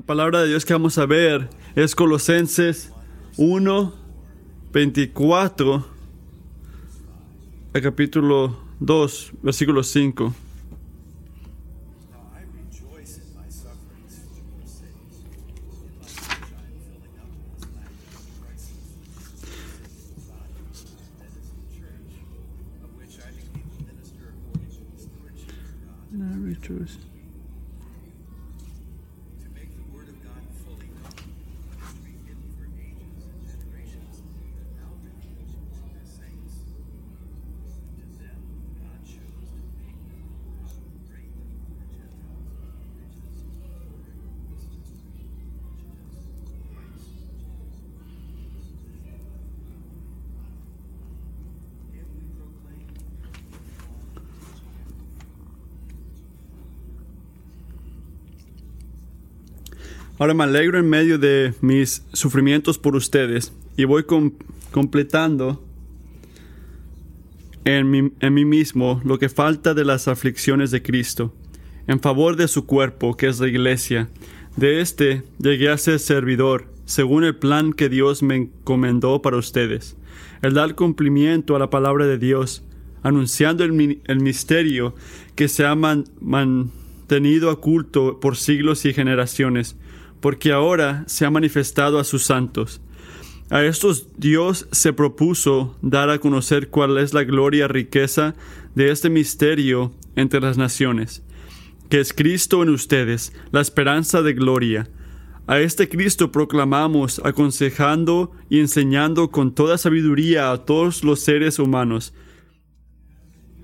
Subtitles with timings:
[0.00, 2.90] La palabra de Dios que vamos a ver es Colosenses
[3.36, 3.94] 1,
[4.72, 5.86] 24,
[7.74, 10.34] al capítulo 2, versículo 5.
[60.20, 64.32] Ahora me alegro en medio de mis sufrimientos por ustedes y voy com-
[64.70, 65.64] completando
[67.64, 71.34] en mí, mismo lo que falta de las aflicciones de Cristo,
[71.86, 74.10] en favor de su cuerpo, que es la iglesia.
[74.58, 79.96] De este llegué a ser servidor, según el plan que Dios me encomendó para ustedes,
[80.42, 82.62] el dar cumplimiento a la palabra de Dios,
[83.02, 84.94] anunciando el, el misterio
[85.34, 89.76] que se ha man- mantenido oculto por siglos y generaciones,
[90.20, 92.80] porque ahora se ha manifestado a sus santos.
[93.50, 98.36] A estos Dios se propuso dar a conocer cuál es la gloria riqueza
[98.76, 101.24] de este misterio entre las naciones,
[101.88, 104.88] que es Cristo en ustedes, la esperanza de gloria.
[105.48, 112.14] A este Cristo proclamamos, aconsejando y enseñando con toda sabiduría a todos los seres humanos.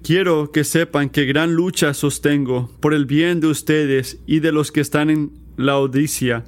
[0.02, 4.72] Quiero que sepan que gran lucha sostengo por el bien de ustedes y de los
[4.72, 6.44] que están en la Odisea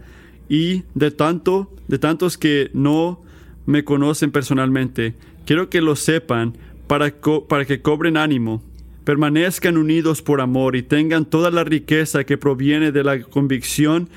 [0.49, 3.23] y de tanto de tantos que no
[3.67, 5.15] me conocen personalmente.
[5.47, 6.55] Quiero que lo sepan
[6.87, 7.15] para,
[7.49, 8.63] para que cobren ánimo,
[9.05, 14.09] permanezcan unidos por amor y tengan toda la riqueza que proviene de la convicción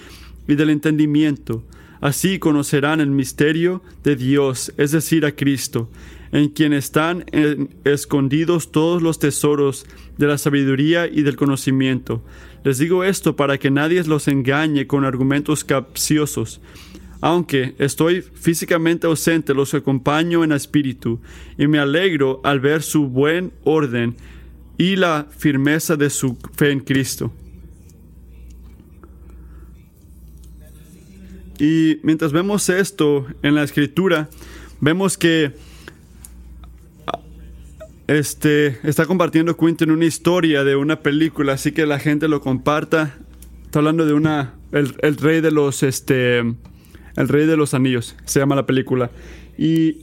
[0.47, 1.63] y del entendimiento.
[2.01, 5.89] Así conocerán el misterio de Dios, es decir, a Cristo,
[6.31, 9.85] en quien están en- escondidos todos los tesoros
[10.17, 12.23] de la sabiduría y del conocimiento.
[12.63, 16.61] Les digo esto para que nadie los engañe con argumentos capciosos.
[17.19, 21.19] Aunque estoy físicamente ausente, los acompaño en espíritu
[21.57, 24.15] y me alegro al ver su buen orden
[24.77, 27.31] y la firmeza de su fe en Cristo.
[31.59, 34.29] Y mientras vemos esto en la escritura,
[34.79, 35.51] vemos que
[38.17, 43.15] este está compartiendo Quentin una historia de una película, así que la gente lo comparta.
[43.65, 48.39] Está hablando de una el, rey de los este el rey de los anillos, se
[48.39, 49.11] llama la película.
[49.57, 49.97] Y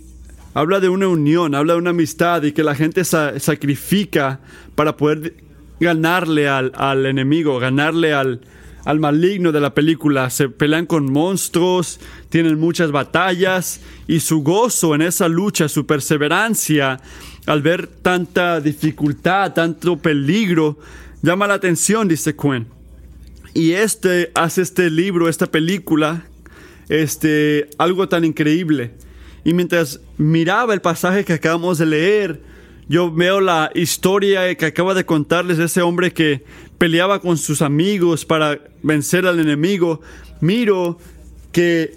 [0.55, 4.41] habla de una unión, habla de una amistad y que la gente sa- sacrifica
[4.75, 5.35] para poder
[5.81, 8.41] ganarle al, enemigo, ganarle al
[9.01, 10.31] maligno de la película.
[10.31, 17.01] Se pelean con monstruos, tienen muchas batallas y su gozo en esa lucha, su perseverancia
[17.49, 20.79] al ver tanta dificultad, tanto peligro,
[21.23, 22.67] llama la atención, dice Quinn.
[23.55, 26.25] Y este hace este libro, esta película,
[26.89, 28.93] este, algo tan increíble.
[29.45, 32.41] Y mientras miraba el pasaje que acabamos de leer,
[32.87, 36.45] yo veo la historia que acaba de contarles de ese hombre que
[36.77, 40.03] peleaba con sus amigos para vencer al enemigo.
[40.41, 40.99] Miro
[41.51, 41.97] que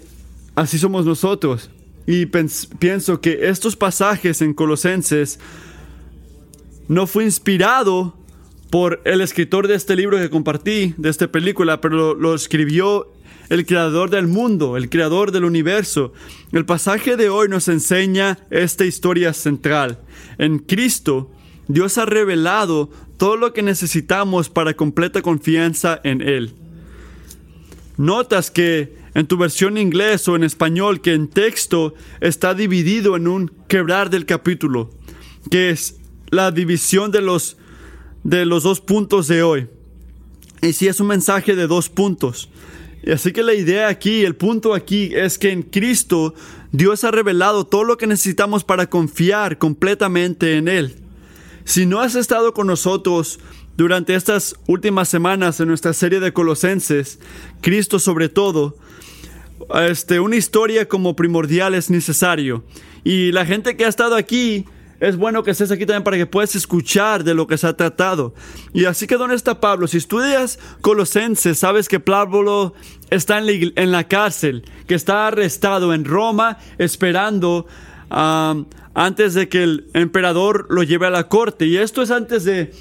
[0.54, 1.70] así somos nosotros.
[2.06, 5.38] Y pienso que estos pasajes en Colosenses
[6.88, 8.16] no fue inspirado
[8.70, 13.12] por el escritor de este libro que compartí, de esta película, pero lo, lo escribió
[13.50, 16.12] el creador del mundo, el creador del universo.
[16.52, 19.98] El pasaje de hoy nos enseña esta historia central.
[20.38, 21.30] En Cristo,
[21.68, 26.54] Dios ha revelado todo lo que necesitamos para completa confianza en Él.
[27.96, 33.28] Notas que en tu versión inglés o en español que en texto está dividido en
[33.28, 34.90] un quebrar del capítulo,
[35.50, 35.96] que es
[36.30, 37.56] la división de los
[38.24, 39.68] de los dos puntos de hoy.
[40.60, 42.48] Y si es un mensaje de dos puntos.
[43.12, 46.34] Así que la idea aquí, el punto aquí es que en Cristo
[46.70, 50.94] Dios ha revelado todo lo que necesitamos para confiar completamente en Él.
[51.64, 53.40] Si no has estado con nosotros
[53.76, 57.18] durante estas últimas semanas en nuestra serie de Colosenses,
[57.60, 58.76] Cristo sobre todo,
[59.88, 62.64] este, una historia como primordial es necesario.
[63.04, 64.66] Y la gente que ha estado aquí
[65.02, 67.76] es bueno que estés aquí también para que puedas escuchar de lo que se ha
[67.76, 68.34] tratado.
[68.72, 69.88] Y así que, ¿dónde está Pablo?
[69.88, 72.74] Si estudias Colosenses, sabes que Pablo
[73.10, 77.66] está en la, cárcel, que está arrestado en Roma, esperando
[78.10, 81.66] antes de que el emperador lo lleve a la corte.
[81.66, 82.72] Y esto es antes de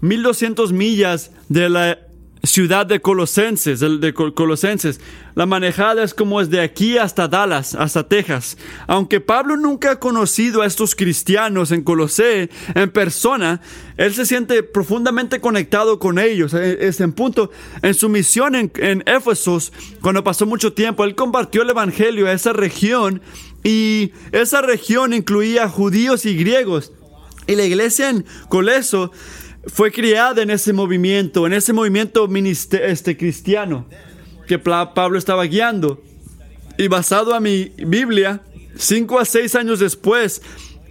[0.00, 1.98] 1200 millas de la
[2.46, 5.00] ciudad de Colosenses, de Colosenses.
[5.34, 8.56] La manejada es como es de aquí hasta Dallas, hasta Texas.
[8.86, 13.60] Aunque Pablo nunca ha conocido a estos cristianos en Colosé en persona,
[13.96, 16.54] él se siente profundamente conectado con ellos.
[16.54, 17.50] E, es en punto,
[17.82, 22.32] en su misión en, en Éfesos, cuando pasó mucho tiempo, él compartió el evangelio a
[22.32, 23.22] esa región
[23.62, 26.92] y esa región incluía judíos y griegos.
[27.46, 29.10] Y la iglesia en Coleso
[29.66, 33.86] fue criada en ese movimiento, en ese movimiento este, cristiano
[34.46, 36.02] que Pablo estaba guiando.
[36.76, 38.42] Y basado a mi Biblia,
[38.76, 40.42] cinco a seis años después,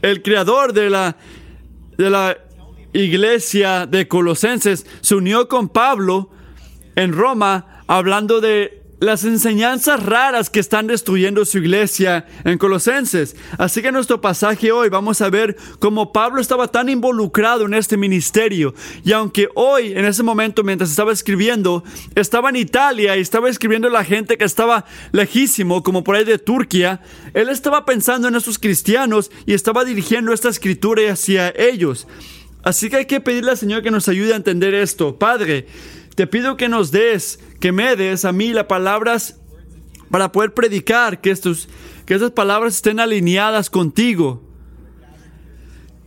[0.01, 1.17] el creador de la,
[1.97, 2.37] de la
[2.93, 6.29] iglesia de Colosenses se unió con Pablo
[6.95, 13.35] en Roma hablando de las enseñanzas raras que están destruyendo su iglesia en Colosenses.
[13.57, 17.73] Así que en nuestro pasaje hoy vamos a ver cómo Pablo estaba tan involucrado en
[17.73, 18.73] este ministerio.
[19.03, 21.83] Y aunque hoy, en ese momento, mientras estaba escribiendo,
[22.15, 26.23] estaba en Italia y estaba escribiendo a la gente que estaba lejísimo, como por ahí
[26.23, 27.01] de Turquía,
[27.33, 32.07] él estaba pensando en esos cristianos y estaba dirigiendo esta escritura hacia ellos.
[32.63, 35.19] Así que hay que pedirle al Señor que nos ayude a entender esto.
[35.19, 35.67] Padre,
[36.15, 39.39] te pido que nos des, que me des a mí las palabras
[40.09, 41.67] para poder predicar, que, estos,
[42.05, 44.43] que esas palabras estén alineadas contigo.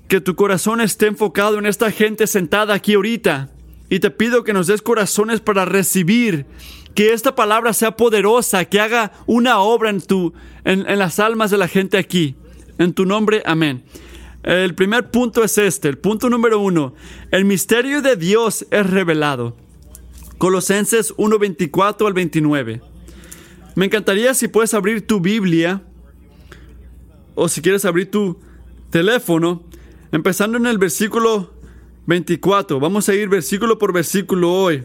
[0.08, 3.50] Que tu corazón esté enfocado en esta gente sentada aquí ahorita.
[3.88, 6.46] Y te pido que nos des corazones para recibir,
[6.94, 10.32] que esta palabra sea poderosa, que haga una obra en, tu,
[10.64, 12.36] en, en las almas de la gente aquí.
[12.78, 13.84] En tu nombre, amén.
[14.42, 16.94] El primer punto es este, el punto número uno,
[17.32, 19.56] el misterio de Dios es revelado.
[20.38, 22.82] Colosenses 1.24 al 29.
[23.74, 25.82] Me encantaría si puedes abrir tu Biblia
[27.34, 28.38] o si quieres abrir tu
[28.90, 29.64] teléfono,
[30.12, 31.54] empezando en el versículo
[32.06, 32.78] 24.
[32.80, 34.84] Vamos a ir versículo por versículo hoy.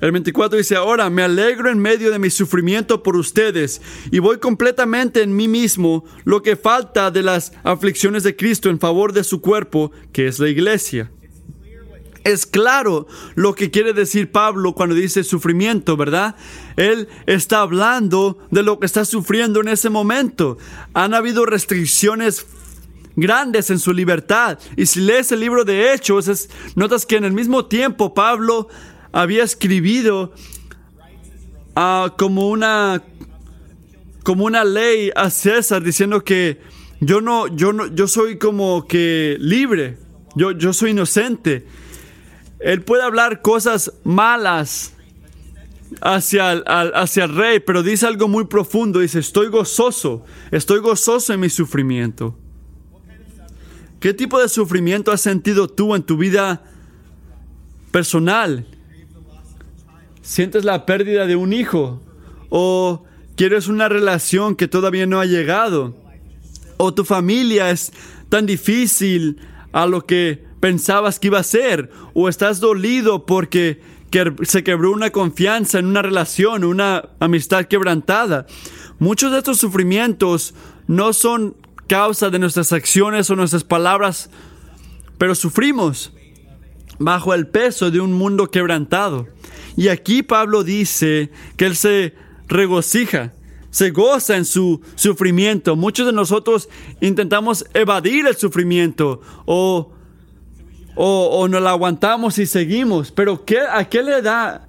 [0.00, 3.80] El 24 dice, ahora me alegro en medio de mi sufrimiento por ustedes
[4.12, 8.78] y voy completamente en mí mismo lo que falta de las aflicciones de Cristo en
[8.78, 11.10] favor de su cuerpo, que es la iglesia
[12.24, 16.36] es claro lo que quiere decir Pablo cuando dice sufrimiento, ¿verdad?
[16.76, 20.58] Él está hablando de lo que está sufriendo en ese momento.
[20.94, 22.46] Han habido restricciones
[23.16, 24.58] grandes en su libertad.
[24.76, 28.68] Y si lees el libro de Hechos, notas que en el mismo tiempo Pablo
[29.12, 30.32] había escribido
[31.74, 33.02] ah, como una
[34.22, 36.60] como una ley a César diciendo que
[37.00, 39.96] yo no, yo no, yo soy como que libre,
[40.34, 41.64] yo, yo soy inocente.
[42.60, 44.92] Él puede hablar cosas malas
[46.00, 49.00] hacia el, hacia el rey, pero dice algo muy profundo.
[49.00, 52.36] Dice, estoy gozoso, estoy gozoso en mi sufrimiento.
[54.00, 56.62] ¿Qué tipo de sufrimiento has sentido tú en tu vida
[57.90, 58.66] personal?
[60.22, 62.00] ¿Sientes la pérdida de un hijo?
[62.48, 65.96] ¿O quieres una relación que todavía no ha llegado?
[66.76, 67.92] ¿O tu familia es
[68.28, 69.40] tan difícil
[69.72, 73.80] a lo que pensabas que iba a ser, o estás dolido porque
[74.42, 78.46] se quebró una confianza en una relación, una amistad quebrantada.
[78.98, 80.54] Muchos de estos sufrimientos
[80.86, 84.30] no son causa de nuestras acciones o nuestras palabras,
[85.18, 86.12] pero sufrimos
[86.98, 89.28] bajo el peso de un mundo quebrantado.
[89.76, 92.14] Y aquí Pablo dice que él se
[92.48, 93.32] regocija,
[93.70, 95.76] se goza en su sufrimiento.
[95.76, 96.68] Muchos de nosotros
[97.00, 99.92] intentamos evadir el sufrimiento o
[101.00, 103.12] o, o nos la aguantamos y seguimos.
[103.12, 104.66] Pero ¿qué, ¿a qué le da?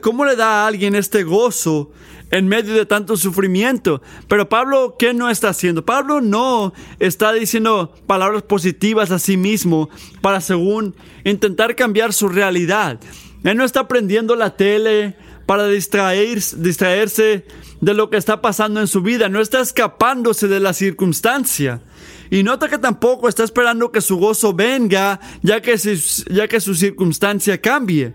[0.00, 1.92] ¿Cómo le da a alguien este gozo
[2.30, 4.00] en medio de tanto sufrimiento?
[4.28, 5.84] Pero Pablo, ¿qué no está haciendo?
[5.84, 9.90] Pablo no está diciendo palabras positivas a sí mismo
[10.22, 12.98] para según intentar cambiar su realidad.
[13.44, 17.46] Él no está prendiendo la tele para distraerse
[17.80, 19.28] de lo que está pasando en su vida.
[19.28, 21.82] No está escapándose de la circunstancia.
[22.30, 25.76] Y nota que tampoco está esperando que su gozo venga ya que,
[26.30, 28.12] ya que su circunstancia cambie.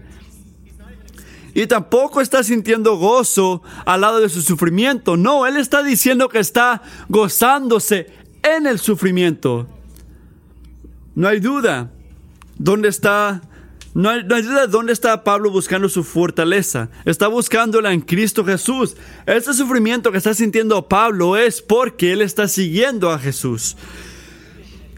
[1.56, 5.18] Y tampoco está sintiendo gozo al lado de su sufrimiento.
[5.18, 8.08] No, Él está diciendo que está gozándose
[8.42, 9.68] en el sufrimiento.
[11.16, 11.92] No hay duda.
[12.58, 13.42] ¿Dónde está?
[13.94, 16.90] No hay, no duda dónde está Pablo buscando su fortaleza.
[17.06, 18.96] Está buscándola en Cristo Jesús.
[19.26, 23.78] Este sufrimiento que está sintiendo Pablo es porque él está siguiendo a Jesús.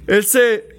[0.07, 0.75] él se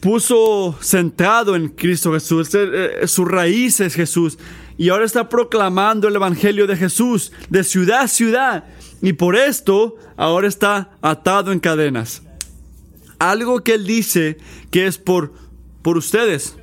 [0.00, 4.38] puso centrado en Cristo Jesús, eh, su raíz es Jesús,
[4.76, 8.64] y ahora está proclamando el Evangelio de Jesús de ciudad a ciudad,
[9.00, 12.22] y por esto ahora está atado en cadenas.
[13.18, 14.36] Algo que él dice
[14.70, 15.32] que es por,
[15.82, 16.56] por ustedes.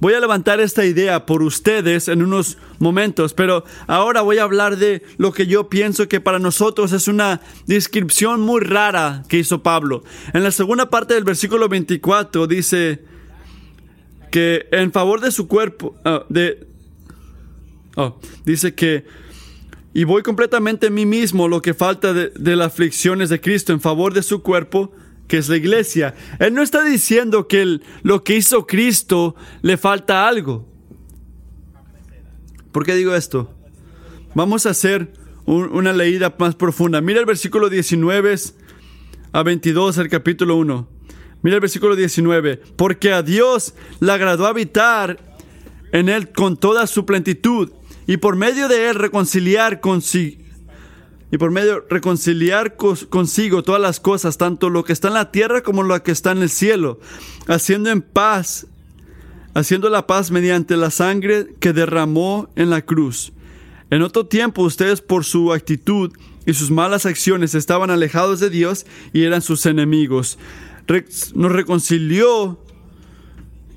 [0.00, 4.76] Voy a levantar esta idea por ustedes en unos momentos, pero ahora voy a hablar
[4.76, 9.62] de lo que yo pienso que para nosotros es una descripción muy rara que hizo
[9.62, 10.04] Pablo.
[10.32, 13.02] En la segunda parte del versículo 24 dice
[14.30, 16.68] que en favor de su cuerpo, ah, de,
[17.96, 19.04] oh, dice que
[19.94, 23.72] y voy completamente en mí mismo lo que falta de, de las aflicciones de Cristo
[23.72, 24.92] en favor de su cuerpo
[25.28, 26.14] que es la iglesia.
[26.40, 30.66] Él no está diciendo que lo que hizo Cristo le falta algo.
[32.72, 33.54] ¿Por qué digo esto?
[34.34, 35.12] Vamos a hacer
[35.44, 37.00] una leída más profunda.
[37.00, 38.34] Mira el versículo 19
[39.32, 40.88] a 22 del capítulo 1.
[41.42, 42.56] Mira el versículo 19.
[42.76, 45.18] Porque a Dios le agradó habitar
[45.92, 47.70] en él con toda su plenitud
[48.06, 50.47] y por medio de él reconciliar consigo
[51.30, 55.62] y por medio reconciliar consigo todas las cosas, tanto lo que está en la tierra
[55.62, 57.00] como lo que está en el cielo,
[57.46, 58.66] haciendo en paz,
[59.54, 63.32] haciendo la paz mediante la sangre que derramó en la cruz.
[63.90, 66.12] En otro tiempo ustedes por su actitud
[66.46, 70.38] y sus malas acciones estaban alejados de Dios y eran sus enemigos.
[71.34, 72.58] nos reconcilió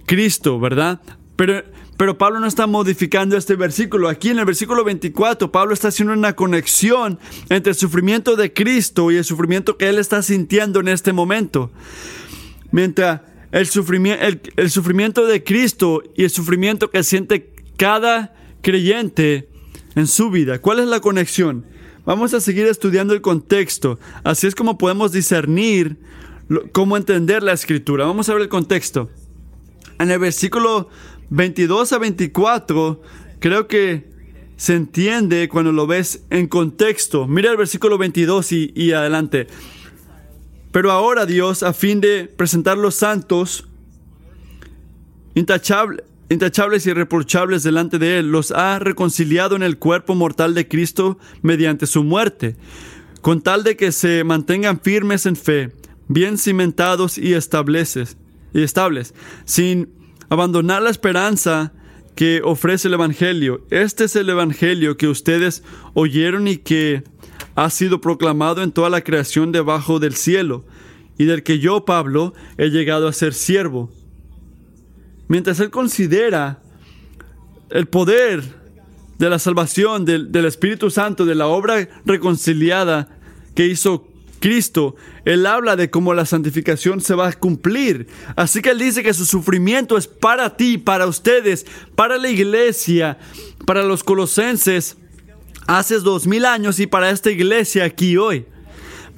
[0.05, 1.01] Cristo, ¿verdad?
[1.36, 1.63] Pero
[1.98, 4.10] pero Pablo no está modificando este versículo.
[4.10, 7.19] Aquí en el versículo 24, Pablo está haciendo una conexión
[7.50, 11.71] entre el sufrimiento de Cristo y el sufrimiento que él está sintiendo en este momento.
[12.71, 13.21] Mientras
[13.51, 19.50] el sufrimiento, el, sufrimiento de Cristo y el sufrimiento que siente cada creyente
[19.95, 20.60] en su vida.
[20.60, 21.65] ¿Cuál es la conexión?
[22.05, 24.00] Vamos a seguir estudiando el contexto.
[24.24, 25.98] Así es como podemos discernir
[26.71, 28.05] cómo entender la escritura.
[28.05, 29.10] Vamos a ver el contexto.
[30.00, 30.89] En el versículo
[31.31, 33.01] 22 a 24,
[33.39, 34.05] creo que
[34.57, 37.25] se entiende cuando lo ves en contexto.
[37.25, 39.47] Mira el versículo 22 y, adelante.
[40.73, 43.65] Pero ahora Dios, a fin de presentar los santos,
[45.33, 51.17] intachables y irreprochables delante de Él, los ha reconciliado en el cuerpo mortal de Cristo
[51.41, 52.57] mediante su muerte,
[53.21, 55.71] con tal de que se mantengan firmes en fe,
[56.09, 58.17] bien cimentados y, estableces,
[58.53, 59.13] y estables,
[59.45, 60.00] sin
[60.31, 61.73] abandonar la esperanza
[62.15, 63.65] que ofrece el Evangelio.
[63.69, 65.61] Este es el Evangelio que ustedes
[65.93, 67.03] oyeron y que
[67.55, 70.63] ha sido proclamado en toda la creación debajo del cielo,
[71.17, 73.91] y del que yo, Pablo, he llegado a ser siervo.
[75.27, 76.61] Mientras él considera
[77.69, 78.41] el poder
[79.19, 83.09] de la salvación del, del Espíritu Santo, de la obra reconciliada
[83.53, 84.07] que hizo
[84.41, 88.07] Cristo, Él habla de cómo la santificación se va a cumplir.
[88.36, 93.17] Así que Él dice que su sufrimiento es para ti, para ustedes, para la iglesia,
[93.65, 94.98] para los colosenses
[95.67, 98.45] hace dos mil años y para esta iglesia aquí hoy.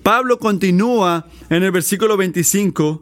[0.03, 3.01] Pablo continúa en el versículo 25.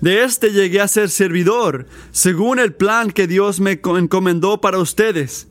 [0.00, 5.48] De este llegué a ser servidor, según el plan que Dios me encomendó para ustedes.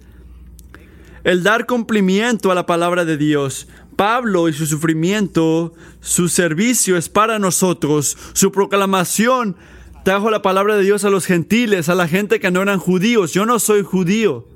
[1.28, 3.68] El dar cumplimiento a la palabra de Dios,
[3.98, 9.58] Pablo y su sufrimiento, su servicio es para nosotros, su proclamación
[10.06, 13.34] trajo la palabra de Dios a los gentiles, a la gente que no eran judíos.
[13.34, 14.48] Yo no soy judío.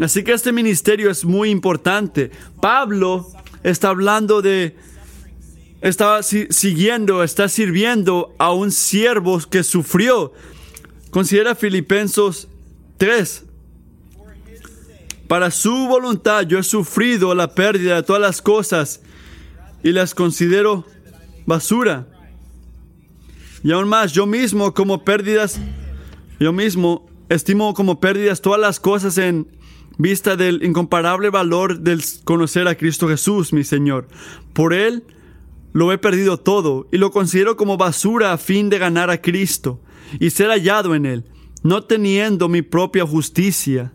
[0.00, 2.30] Así que este ministerio es muy importante.
[2.62, 3.26] Pablo
[3.64, 4.76] está hablando de,
[5.80, 10.32] está siguiendo, está sirviendo a un siervo que sufrió.
[11.10, 12.46] Considera Filipenses
[12.98, 13.46] 3,
[15.30, 19.00] para su voluntad yo he sufrido la pérdida de todas las cosas
[19.80, 20.84] y las considero
[21.46, 22.08] basura.
[23.62, 25.60] Y aún más, yo mismo como pérdidas,
[26.40, 29.46] yo mismo estimo como pérdidas todas las cosas en
[29.98, 34.08] vista del incomparable valor del conocer a Cristo Jesús, mi Señor.
[34.52, 35.04] Por Él
[35.72, 39.80] lo he perdido todo y lo considero como basura a fin de ganar a Cristo
[40.18, 41.24] y ser hallado en Él,
[41.62, 43.92] no teniendo mi propia justicia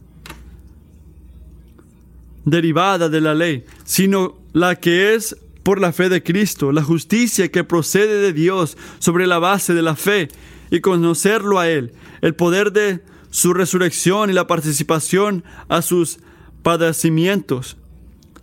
[2.45, 7.51] derivada de la ley, sino la que es por la fe de Cristo, la justicia
[7.51, 10.29] que procede de Dios sobre la base de la fe
[10.69, 16.19] y conocerlo a Él, el poder de su resurrección y la participación a sus
[16.61, 17.77] padecimientos,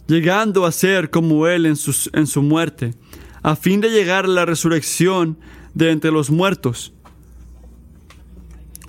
[0.08, 1.76] llegando a ser como Él en,
[2.12, 2.94] en su muerte,
[3.42, 5.38] a fin de llegar a la resurrección
[5.74, 6.92] de entre los muertos.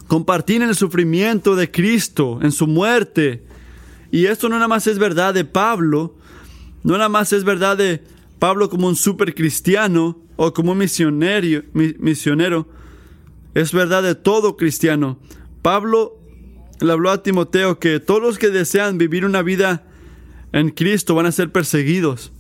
[0.08, 3.44] Compartir el sufrimiento de Cristo, en su muerte,
[4.14, 6.14] y esto no nada más es verdad de Pablo,
[6.84, 8.04] no nada más es verdad de
[8.38, 12.68] Pablo como un super cristiano o como un misionero, misionero,
[13.56, 15.18] es verdad de todo cristiano.
[15.64, 16.20] Pablo
[16.80, 19.84] le habló a Timoteo que todos los que desean vivir una vida
[20.52, 22.32] en Cristo van a ser perseguidos.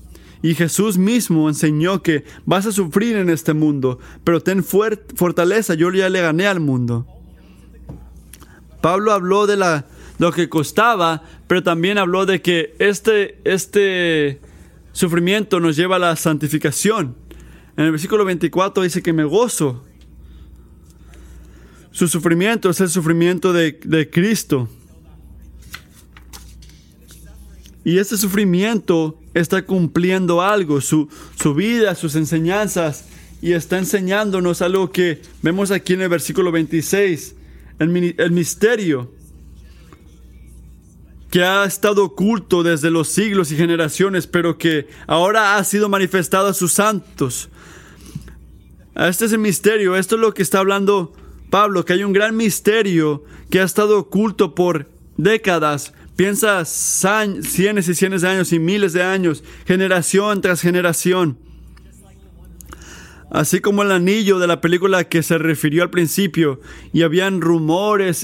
[0.43, 5.91] Y Jesús mismo enseñó que vas a sufrir en este mundo, pero ten fortaleza, yo
[5.91, 7.07] ya le gané al mundo.
[8.79, 9.87] Pablo habló de la,
[10.23, 14.39] lo que costaba, pero también habló de que este, este
[14.93, 17.13] sufrimiento nos lleva a la santificación.
[17.75, 19.83] En el versículo 24 dice que me gozo.
[21.91, 24.69] Su sufrimiento es el sufrimiento de, de Cristo.
[27.83, 33.07] Y ese sufrimiento está cumpliendo algo, su, su vida, sus enseñanzas,
[33.41, 37.35] y está enseñándonos algo que vemos aquí en el versículo 26,
[37.79, 39.11] el, el misterio
[41.33, 46.45] que ha estado oculto desde los siglos y generaciones, pero que ahora ha sido manifestado
[46.45, 47.49] a sus santos.
[48.93, 51.11] Este es el misterio, esto es lo que está hablando
[51.49, 57.95] Pablo, que hay un gran misterio que ha estado oculto por décadas, Piensa cientos y
[57.95, 61.39] cientos de años y miles de años, generación tras generación.
[63.31, 66.61] Así como el anillo de la película que se refirió al principio,
[66.93, 68.23] y habían rumores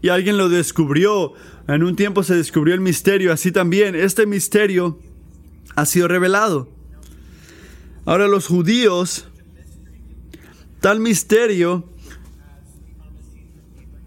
[0.00, 1.34] y alguien lo descubrió.
[1.70, 4.98] En un tiempo se descubrió el misterio, así también este misterio
[5.76, 6.68] ha sido revelado.
[8.04, 9.28] Ahora los judíos,
[10.80, 11.88] tal misterio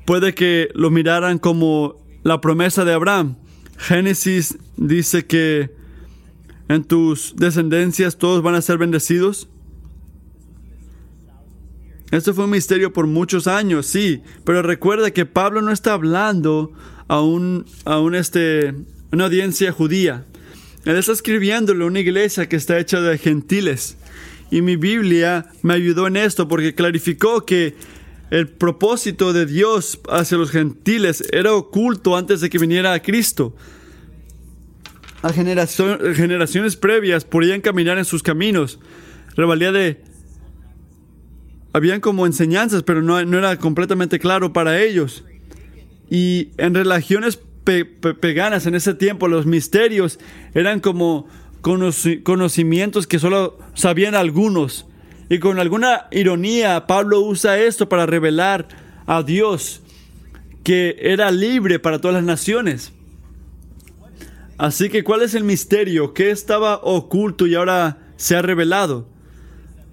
[0.05, 3.37] puede que lo miraran como la promesa de Abraham.
[3.77, 5.71] Génesis dice que
[6.67, 9.47] en tus descendencias todos van a ser bendecidos.
[12.11, 16.73] Esto fue un misterio por muchos años, sí, pero recuerda que Pablo no está hablando
[17.07, 18.73] a, un, a este,
[19.11, 20.25] una audiencia judía.
[20.85, 23.97] Él está escribiéndole a una iglesia que está hecha de gentiles.
[24.51, 27.75] Y mi Biblia me ayudó en esto porque clarificó que
[28.29, 33.55] el propósito de Dios hacia los gentiles era oculto antes de que viniera a Cristo.
[35.21, 38.79] A generaciones previas podían caminar en sus caminos.
[39.35, 40.01] Revalía de...
[41.71, 45.23] Habían como enseñanzas, pero no, era completamente claro para ellos.
[46.09, 50.19] Y en religiones peganas en ese tiempo, los misterios
[50.53, 51.27] eran como
[51.61, 54.85] conocimientos que solo sabían algunos.
[55.29, 58.67] Y con alguna ironía, Pablo usa esto para revelar
[59.05, 59.81] a Dios
[60.63, 62.93] que era libre para todas las naciones.
[64.57, 66.13] Así que, ¿cuál es el misterio?
[66.13, 69.09] ¿Qué estaba oculto y ahora se ha revelado?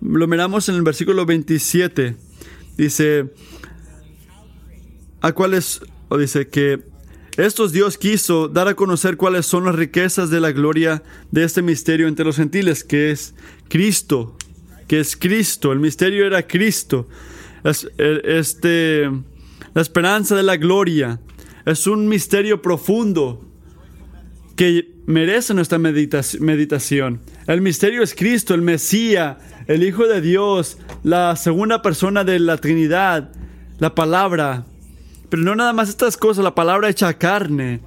[0.00, 2.16] Lo miramos en el versículo 27.
[2.76, 3.30] Dice,
[5.20, 5.80] ¿a cuáles?
[6.10, 6.82] O dice que
[7.38, 11.62] estos Dios quiso dar a conocer cuáles son las riquezas de la gloria de este
[11.62, 13.34] misterio entre los gentiles, que es
[13.68, 14.36] Cristo,
[14.88, 15.72] que es Cristo.
[15.72, 17.08] El misterio era Cristo.
[17.64, 19.08] este,
[19.72, 21.20] la esperanza de la gloria.
[21.64, 23.46] Es un misterio profundo
[24.56, 27.20] que merece nuestra meditación.
[27.46, 29.36] El misterio es Cristo, el Mesías,
[29.68, 33.30] el Hijo de Dios, la segunda persona de la Trinidad,
[33.78, 34.66] la palabra.
[35.30, 37.80] Pero no nada más estas cosas, la palabra hecha carne,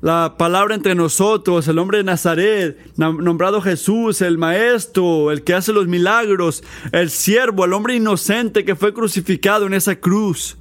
[0.00, 5.74] la palabra entre nosotros, el hombre de Nazaret, nombrado Jesús, el Maestro, el que hace
[5.74, 10.56] los milagros, el siervo, el hombre inocente que fue crucificado en esa cruz.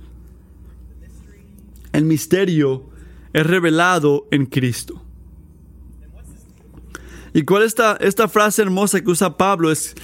[1.93, 2.89] El misterio
[3.31, 5.01] es revelado en Cristo.
[7.33, 9.71] ¿Y cuál es esta, esta frase hermosa que usa Pablo?
[9.71, 9.95] Es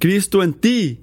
[0.00, 1.00] Cristo en ti,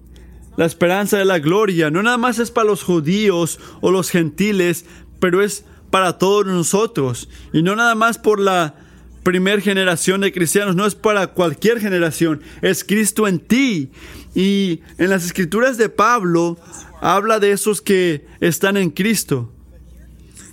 [0.57, 1.89] la esperanza de la gloria.
[1.89, 4.85] No nada más es para los judíos o los gentiles,
[5.19, 7.29] pero es para todos nosotros.
[7.53, 8.75] Y no nada más por la
[9.23, 13.89] primer generación de cristianos, no es para cualquier generación, es Cristo en ti.
[14.35, 16.59] Y en las escrituras de Pablo
[17.01, 19.51] habla de esos que están en Cristo.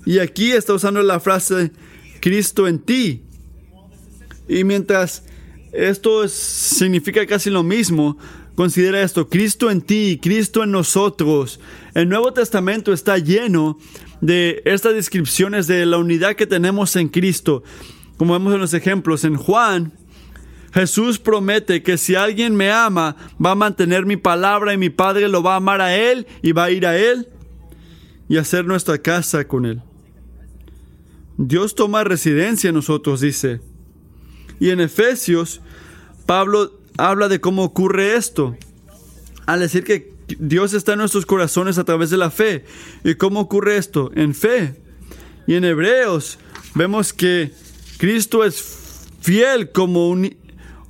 [0.06, 1.70] Y aquí está usando la frase
[2.20, 3.22] Cristo en ti.
[4.48, 5.24] Y mientras
[5.72, 8.18] esto significa casi lo mismo,
[8.62, 11.58] considera esto, Cristo en ti, Cristo en nosotros.
[11.94, 13.76] El Nuevo Testamento está lleno
[14.20, 17.64] de estas descripciones de la unidad que tenemos en Cristo.
[18.18, 19.94] Como vemos en los ejemplos, en Juan,
[20.72, 25.28] Jesús promete que si alguien me ama, va a mantener mi palabra y mi Padre
[25.28, 27.26] lo va a amar a Él y va a ir a Él
[28.28, 29.82] y hacer nuestra casa con Él.
[31.36, 33.60] Dios toma residencia en nosotros, dice.
[34.60, 35.60] Y en Efesios,
[36.26, 38.56] Pablo habla de cómo ocurre esto.
[39.46, 42.64] Al decir que Dios está en nuestros corazones a través de la fe.
[43.04, 44.10] ¿Y cómo ocurre esto?
[44.14, 44.74] En fe.
[45.46, 46.38] Y en Hebreos
[46.74, 47.52] vemos que
[47.98, 50.36] Cristo es fiel como un,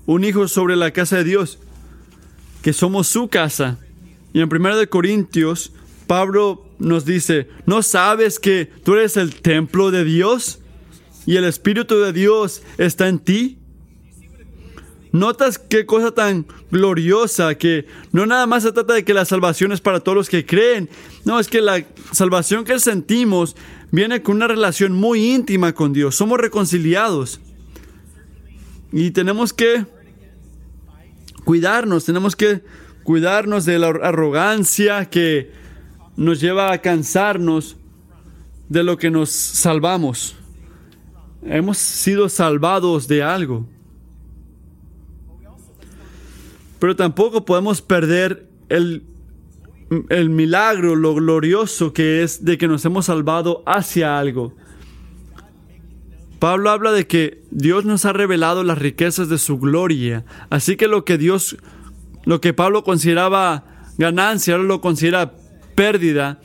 [0.07, 1.59] un hijo sobre la casa de Dios,
[2.63, 3.79] que somos su casa.
[4.33, 5.73] Y en 1 de Corintios,
[6.07, 10.61] Pablo nos dice, ¿no sabes que tú eres el templo de Dios
[11.27, 13.59] y el Espíritu de Dios está en ti?
[15.13, 19.71] Notas qué cosa tan gloriosa que no nada más se trata de que la salvación
[19.71, 20.89] es para todos los que creen.
[21.27, 23.55] No, es que la salvación que sentimos
[23.91, 26.15] viene con una relación muy íntima con Dios.
[26.17, 27.41] Somos reconciliados.
[28.91, 29.85] Y tenemos que
[31.45, 32.63] cuidarnos, tenemos que
[33.03, 35.51] cuidarnos de la arrogancia que
[36.17, 37.77] nos lleva a cansarnos
[38.69, 40.37] de lo que nos salvamos.
[41.43, 43.67] Hemos sido salvados de algo.
[46.83, 49.05] Pero tampoco podemos perder el,
[50.09, 54.53] el milagro, lo glorioso que es de que nos hemos salvado hacia algo.
[56.41, 60.25] Pablo habla de que Dios nos ha revelado las riquezas de su gloria.
[60.51, 61.57] Así que lo que Dios,
[62.25, 63.65] lo que Pablo consideraba
[63.97, 65.35] ganancia, ahora lo considera
[65.77, 66.41] pérdida,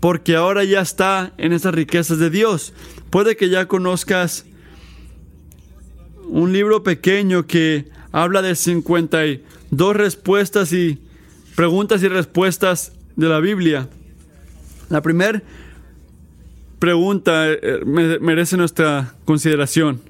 [0.00, 2.72] porque ahora ya está en esas riquezas de Dios.
[3.10, 4.46] Puede que ya conozcas
[6.28, 8.56] un libro pequeño que habla de
[9.72, 10.98] 52 respuestas y
[11.56, 13.88] preguntas y respuestas de la Biblia.
[14.90, 15.42] La primera
[16.78, 17.80] pregunta eh,
[18.20, 20.02] merece nuestra consideración.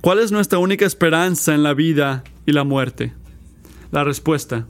[0.00, 3.12] ¿Cuál es nuestra única esperanza en la vida y la muerte?
[3.90, 4.66] La respuesta.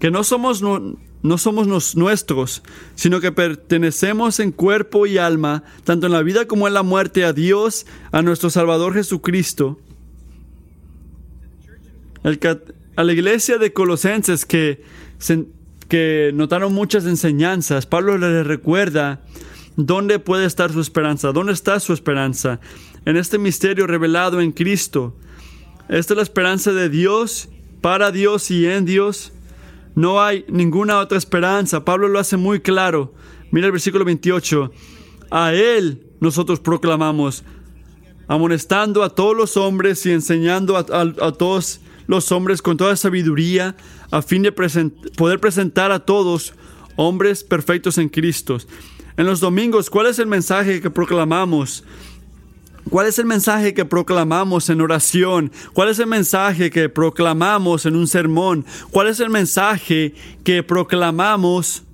[0.00, 2.64] Que no somos, no, no somos los nuestros,
[2.96, 7.24] sino que pertenecemos en cuerpo y alma, tanto en la vida como en la muerte,
[7.24, 9.78] a Dios, a nuestro Salvador Jesucristo.
[12.96, 14.82] A la iglesia de Colosenses que,
[15.88, 19.20] que notaron muchas enseñanzas, Pablo les recuerda
[19.76, 21.32] ¿Dónde puede estar su esperanza?
[21.32, 22.60] ¿Dónde está su esperanza?
[23.04, 25.16] En este misterio revelado en Cristo.
[25.88, 27.48] Esta es la esperanza de Dios,
[27.80, 29.32] para Dios y en Dios.
[29.96, 31.84] No hay ninguna otra esperanza.
[31.84, 33.14] Pablo lo hace muy claro.
[33.50, 34.70] Mira el versículo 28.
[35.30, 37.42] A Él nosotros proclamamos,
[38.28, 43.76] amonestando a todos los hombres y enseñando a, todos los hombres con toda sabiduría,
[44.10, 46.54] a fin de poder presentar a todos
[46.96, 48.58] hombres perfectos en Cristo.
[49.16, 51.84] En los domingos, ¿cuál es el mensaje que proclamamos?
[52.90, 55.50] ¿Cuál es el mensaje que proclamamos en oración?
[55.72, 58.64] ¿Cuál es el mensaje que proclamamos en un sermón?
[58.90, 60.14] ¿Cuál es el mensaje
[60.44, 61.84] que proclamamos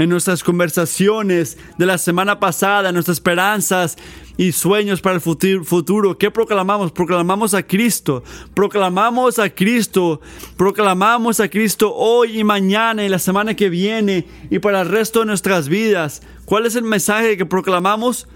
[0.00, 3.98] en nuestras conversaciones de la semana pasada, nuestras esperanzas
[4.38, 6.16] y sueños para el futuro.
[6.16, 6.90] ¿Qué proclamamos?
[6.90, 8.24] Proclamamos a Cristo.
[8.54, 10.22] Proclamamos a Cristo.
[10.56, 15.20] Proclamamos a Cristo hoy y mañana y la semana que viene y para el resto
[15.20, 16.22] de nuestras vidas.
[16.46, 18.26] ¿Cuál es el mensaje que proclamamos?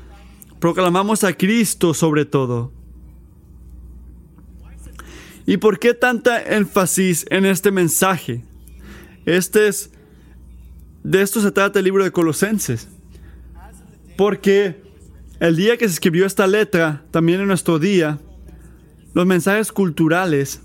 [0.60, 2.72] Proclamamos a Cristo sobre todo.
[5.46, 8.44] ¿Y por qué tanta énfasis en este mensaje?
[9.24, 9.93] Este es
[11.04, 12.88] de esto se trata el libro de Colosenses.
[14.16, 14.82] Porque
[15.38, 18.18] el día que se escribió esta letra, también en nuestro día,
[19.12, 20.62] los mensajes culturales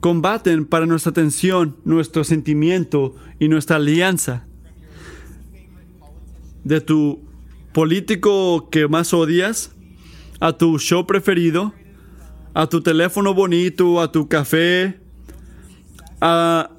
[0.00, 4.46] combaten para nuestra atención, nuestro sentimiento y nuestra alianza.
[6.64, 7.24] De tu
[7.72, 9.72] político que más odias,
[10.40, 11.72] a tu show preferido,
[12.52, 14.98] a tu teléfono bonito, a tu café,
[16.20, 16.70] a,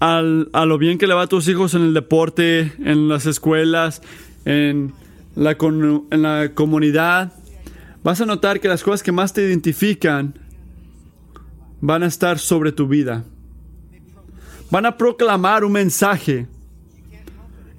[0.00, 4.00] a lo bien que le va a tus hijos en el deporte, en las escuelas,
[4.46, 4.94] en
[5.36, 7.32] la, en la comunidad,
[8.02, 10.34] vas a notar que las cosas que más te identifican
[11.80, 13.24] van a estar sobre tu vida.
[14.70, 16.46] Van a proclamar un mensaje.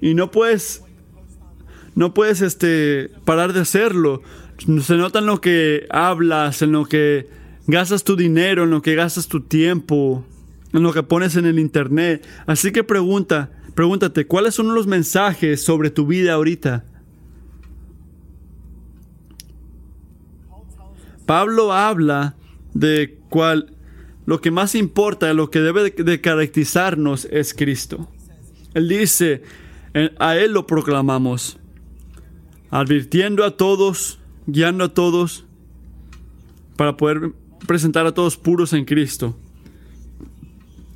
[0.00, 0.82] Y no puedes,
[1.94, 4.22] no puedes este, parar de hacerlo.
[4.82, 7.28] Se nota en lo que hablas, en lo que
[7.66, 10.24] gastas tu dinero, en lo que gastas tu tiempo,
[10.72, 12.26] en lo que pones en el internet.
[12.46, 16.84] Así que pregunta, pregúntate, ¿cuáles son los mensajes sobre tu vida ahorita?
[21.26, 22.34] Pablo habla
[22.74, 23.76] de cuál
[24.26, 28.08] lo que más importa, lo que debe de caracterizarnos es Cristo.
[28.74, 29.42] Él dice,
[30.18, 31.58] a Él lo proclamamos,
[32.70, 35.44] advirtiendo a todos, guiando a todos,
[36.76, 37.32] para poder
[37.66, 39.36] presentar a todos puros en Cristo.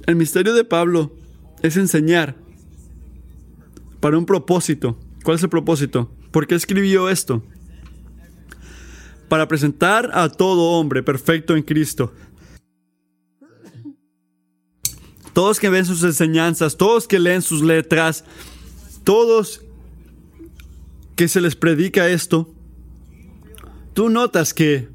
[0.07, 1.13] El misterio de Pablo
[1.63, 2.37] es enseñar
[3.99, 4.97] para un propósito.
[5.25, 6.11] ¿Cuál es el propósito?
[6.31, 7.43] ¿Por qué escribió esto?
[9.29, 12.13] Para presentar a todo hombre perfecto en Cristo.
[15.33, 18.25] Todos que ven sus enseñanzas, todos que leen sus letras,
[19.03, 19.63] todos
[21.17, 22.55] que se les predica esto,
[23.93, 24.89] tú notas que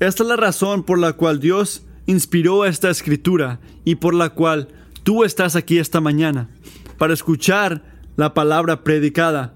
[0.00, 4.68] esta es la razón por la cual Dios inspiró esta escritura y por la cual
[5.02, 6.48] tú estás aquí esta mañana,
[6.96, 7.84] para escuchar
[8.16, 9.54] la palabra predicada.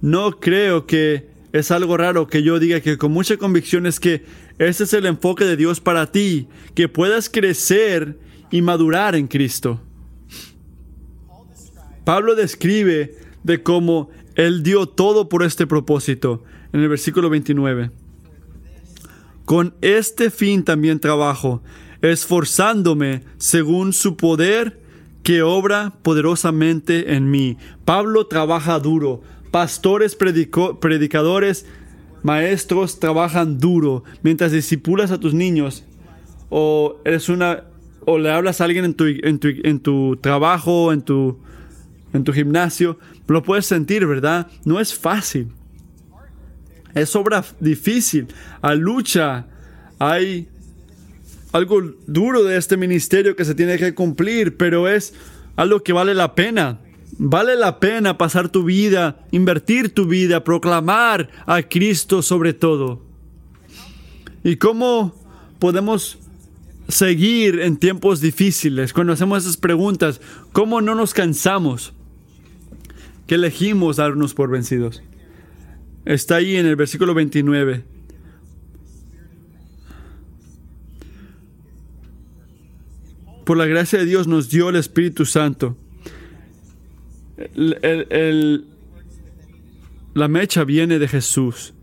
[0.00, 4.24] No creo que es algo raro que yo diga que con mucha convicción es que
[4.58, 8.18] ese es el enfoque de Dios para ti, que puedas crecer
[8.52, 9.80] y madurar en Cristo.
[12.04, 17.90] Pablo describe de cómo Él dio todo por este propósito en el versículo 29.
[19.44, 21.62] Con este fin también trabajo,
[22.02, 24.80] esforzándome según su poder
[25.22, 27.56] que obra poderosamente en mí.
[27.84, 29.22] Pablo trabaja duro.
[29.50, 31.66] Pastores, predicadores,
[32.22, 35.84] maestros trabajan duro mientras disipulas a tus niños
[36.50, 37.64] o eres una
[38.06, 41.38] o le hablas a alguien en tu, en tu, en tu trabajo, en tu,
[42.12, 42.98] en tu gimnasio,
[43.28, 44.48] lo puedes sentir, ¿verdad?
[44.64, 45.48] No es fácil.
[46.94, 48.28] Es obra difícil.
[48.62, 49.46] Hay lucha.
[49.98, 50.48] Hay
[51.52, 55.14] algo duro de este ministerio que se tiene que cumplir, pero es
[55.56, 56.78] algo que vale la pena.
[57.18, 63.02] Vale la pena pasar tu vida, invertir tu vida, proclamar a Cristo sobre todo.
[64.42, 65.14] ¿Y cómo
[65.58, 66.18] podemos
[66.88, 68.92] seguir en tiempos difíciles?
[68.92, 70.20] Cuando hacemos esas preguntas,
[70.52, 71.92] ¿cómo no nos cansamos?
[73.26, 75.02] ¿Qué elegimos darnos por vencidos?
[76.10, 77.84] Está ahí en el versículo 29.
[83.46, 85.76] Por la gracia de Dios nos dio el Espíritu Santo.
[90.14, 91.74] la mecha viene de Jesús.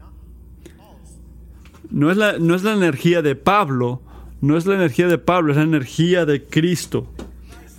[1.89, 4.01] No es, la, no es la energía de Pablo,
[4.41, 7.07] no es la energía de Pablo, es la energía de Cristo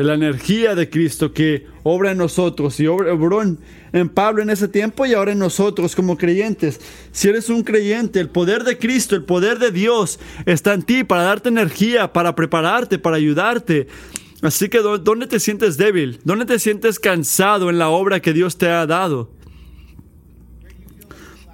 [0.05, 5.07] la energía de Cristo que obra en nosotros y obró en, Pablo en ese tiempo
[5.07, 6.81] y ahora en nosotros como creyentes.
[7.11, 11.03] Si eres un creyente, el poder de Cristo, el poder de Dios está en ti
[11.03, 13.89] para darte energía, para prepararte, para ayudarte.
[14.41, 16.21] Así que ¿dónde te sientes débil?
[16.23, 19.33] ¿Dónde te sientes cansado en la obra que Dios te ha dado?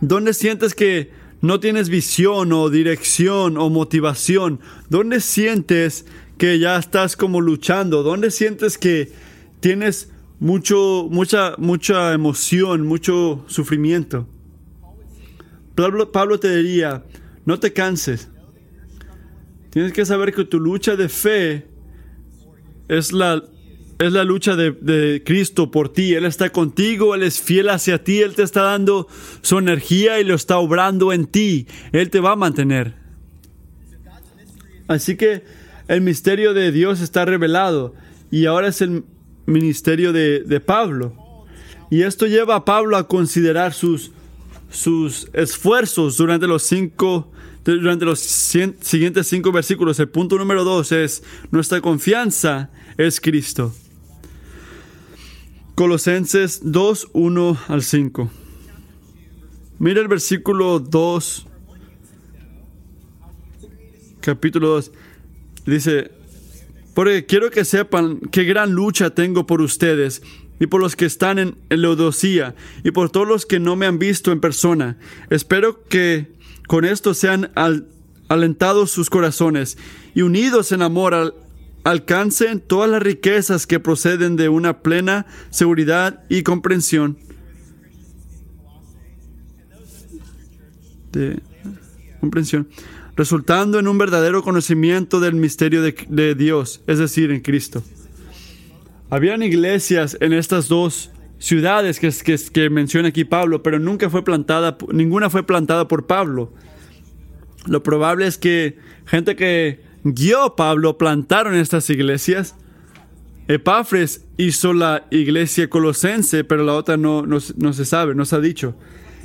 [0.03, 4.61] ¿Dónde sientes que no tienes visión o dirección o motivación?
[4.91, 6.05] ¿Dónde sientes
[6.39, 8.03] que ya estás como luchando?
[8.03, 9.13] ¿Dónde sientes que
[9.61, 14.27] tienes mucho, mucha, mucha emoción, mucho sufrimiento?
[15.75, 17.05] Pablo, Pablo te diría,
[17.45, 18.29] no te canses.
[19.71, 21.67] Tienes que saber que tu lucha de fe
[22.89, 23.43] es la,
[23.99, 26.15] es la lucha de, de, Cristo por ti.
[26.15, 29.09] Él está contigo, Él es fiel hacia ti, Él te está dando
[29.43, 31.67] su energía y lo está obrando en ti.
[31.93, 32.95] Él te va a mantener.
[34.87, 35.43] Así que
[35.89, 37.95] el misterio de Dios está revelado
[38.31, 39.05] y ahora es el
[39.47, 41.15] ministerio de, Pablo.
[41.91, 44.13] Y esto lleva a Pablo a considerar sus,
[44.71, 47.31] sus esfuerzos durante los cinco
[47.65, 49.99] durante los siguientes cinco versículos.
[49.99, 53.75] El punto número dos es nuestra confianza es Cristo.
[55.75, 58.31] Colosenses 2, 1 al 5.
[59.81, 61.47] Mira el versículo 2,
[64.21, 64.93] capítulo 2.
[65.67, 66.11] Dice,
[66.95, 70.23] porque quiero que sepan qué gran lucha tengo por ustedes
[70.61, 73.99] y por los que están en Leodocía y por todos los que no me han
[73.99, 74.97] visto en persona.
[75.31, 76.33] Espero que
[76.69, 77.51] con esto sean
[78.29, 79.77] alentados sus corazones
[80.15, 81.35] y unidos en amor
[81.83, 87.19] alcancen todas las riquezas que proceden de una plena seguridad y comprensión.
[91.13, 91.41] De
[92.21, 92.69] comprensión
[93.17, 97.83] resultando en un verdadero conocimiento del misterio de, Dios, es decir, en Cristo.
[99.11, 105.31] Habían iglesias en estas dos ciudades que, menciona aquí Pablo, pero nunca fue plantada, ninguna
[105.31, 106.53] fue plantada por Pablo.
[107.67, 112.57] Lo probable es que gente que guió Pablo plantaron estas iglesias.
[113.47, 118.41] Epafres hizo la iglesia colosense, pero la otra no, no se sabe, no se ha
[118.41, 118.75] dicho.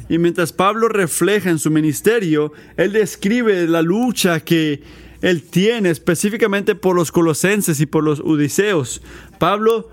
[0.09, 4.81] Y mientras Pablo refleja en su ministerio, él describe la lucha que
[5.21, 9.03] él tiene específicamente por los colosenses y por los odiseos.
[9.37, 9.89] Pablo,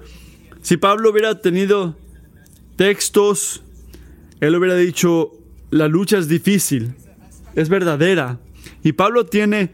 [0.63, 1.97] si Pablo hubiera tenido
[2.77, 3.63] textos,
[4.41, 5.33] él hubiera dicho,
[5.71, 6.95] la lucha es difícil,
[7.55, 8.41] es verdadera.
[8.83, 9.73] Y Pablo tiene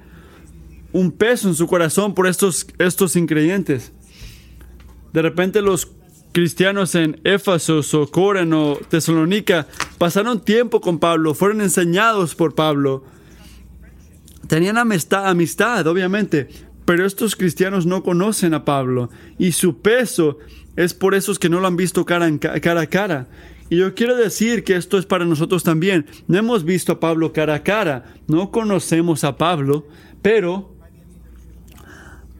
[0.92, 3.92] un peso en su corazón por estos, estos increyentes.
[5.12, 5.92] De repente los
[6.32, 9.66] cristianos en Éfeso o Coran o Tesalónica
[9.98, 13.04] pasaron tiempo con Pablo, fueron enseñados por Pablo.
[14.48, 16.48] Tenían amistad, amistad, obviamente,
[16.84, 20.38] pero estos cristianos no conocen a Pablo y su peso
[20.76, 23.28] es por esos que no lo han visto cara, cara a cara.
[23.70, 26.06] Y yo quiero decir que esto es para nosotros también.
[26.26, 29.86] No hemos visto a Pablo cara a cara, no conocemos a Pablo,
[30.20, 30.71] pero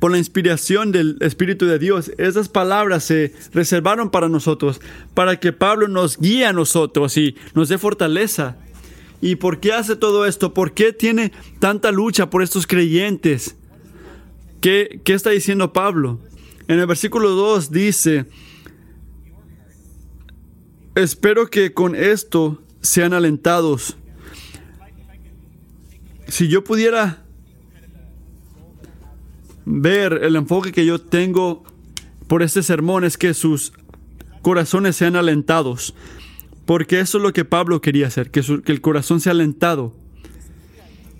[0.03, 4.81] por la inspiración del Espíritu de Dios, esas palabras se reservaron para nosotros,
[5.15, 8.57] para que Pablo nos guíe a nosotros y nos dé fortaleza.
[9.21, 10.55] ¿Y por qué hace todo esto?
[10.55, 13.55] ¿Por qué tiene tanta lucha por estos creyentes?
[14.61, 16.19] ¿Qué, qué está diciendo Pablo?
[16.67, 18.27] En el versículo 2 dice,
[20.97, 23.97] Espero que con esto sean alentados.
[26.27, 27.22] Si yo pudiera
[29.65, 31.65] ver el enfoque que yo tengo
[32.27, 33.73] por este sermón es que sus
[34.43, 35.95] corazones sean alentados.
[36.67, 39.95] Porque eso es lo que Pablo quería hacer, que, el corazón sea alentado.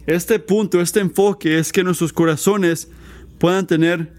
[0.07, 2.89] Este punto, este enfoque es que nuestros corazones
[3.39, 4.13] puedan tener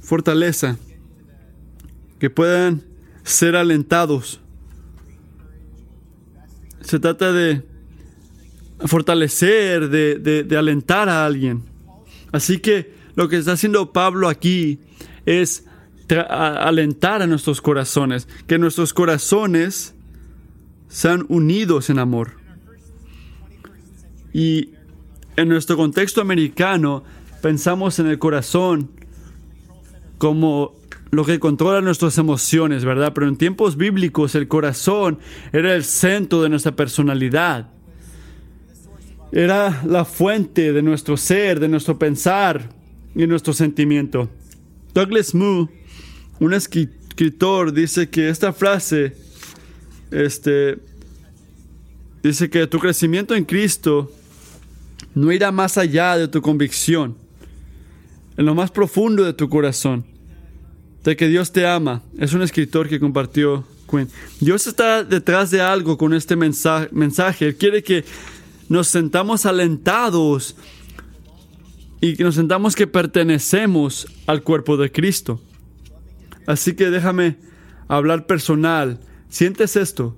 [0.00, 0.78] fortaleza,
[2.18, 2.82] que puedan
[3.22, 4.40] ser alentados.
[6.80, 7.62] Se trata de
[8.86, 11.62] fortalecer, de, alentar a alguien.
[12.32, 14.78] Así que lo que está haciendo Pablo aquí
[15.26, 15.66] es
[16.08, 19.94] alentar a nuestros corazones, que nuestros corazones
[20.88, 22.38] sean unidos en amor.
[24.32, 24.70] Y
[25.36, 27.04] en nuestro contexto americano
[27.42, 28.90] pensamos en el corazón
[30.16, 30.72] como
[31.10, 33.12] lo que controla nuestras emociones, ¿verdad?
[33.12, 35.18] Pero en tiempos bíblicos el corazón
[35.52, 37.68] era el centro de nuestra personalidad.
[39.30, 42.79] Era la fuente de nuestro ser, de nuestro pensar
[43.14, 44.28] y nuestro sentimiento.
[44.94, 45.68] Douglas Moo,
[46.38, 49.14] un escritor, dice que esta frase,
[50.10, 50.78] este,
[52.22, 54.12] dice que tu crecimiento en Cristo
[55.14, 57.16] no irá más allá de tu convicción,
[58.36, 60.04] en lo más profundo de tu corazón
[61.04, 62.02] de que Dios te ama.
[62.18, 64.08] Es un escritor que compartió Quinn.
[64.40, 67.46] Dios está detrás de algo con este mensaje.
[67.46, 68.04] Él quiere que
[68.68, 70.56] nos sentamos alentados
[72.00, 75.40] y que nos sentamos que pertenecemos al cuerpo de Cristo.
[76.46, 77.36] Así que déjame
[77.88, 79.00] hablar personal.
[79.28, 80.16] ¿Sientes esto?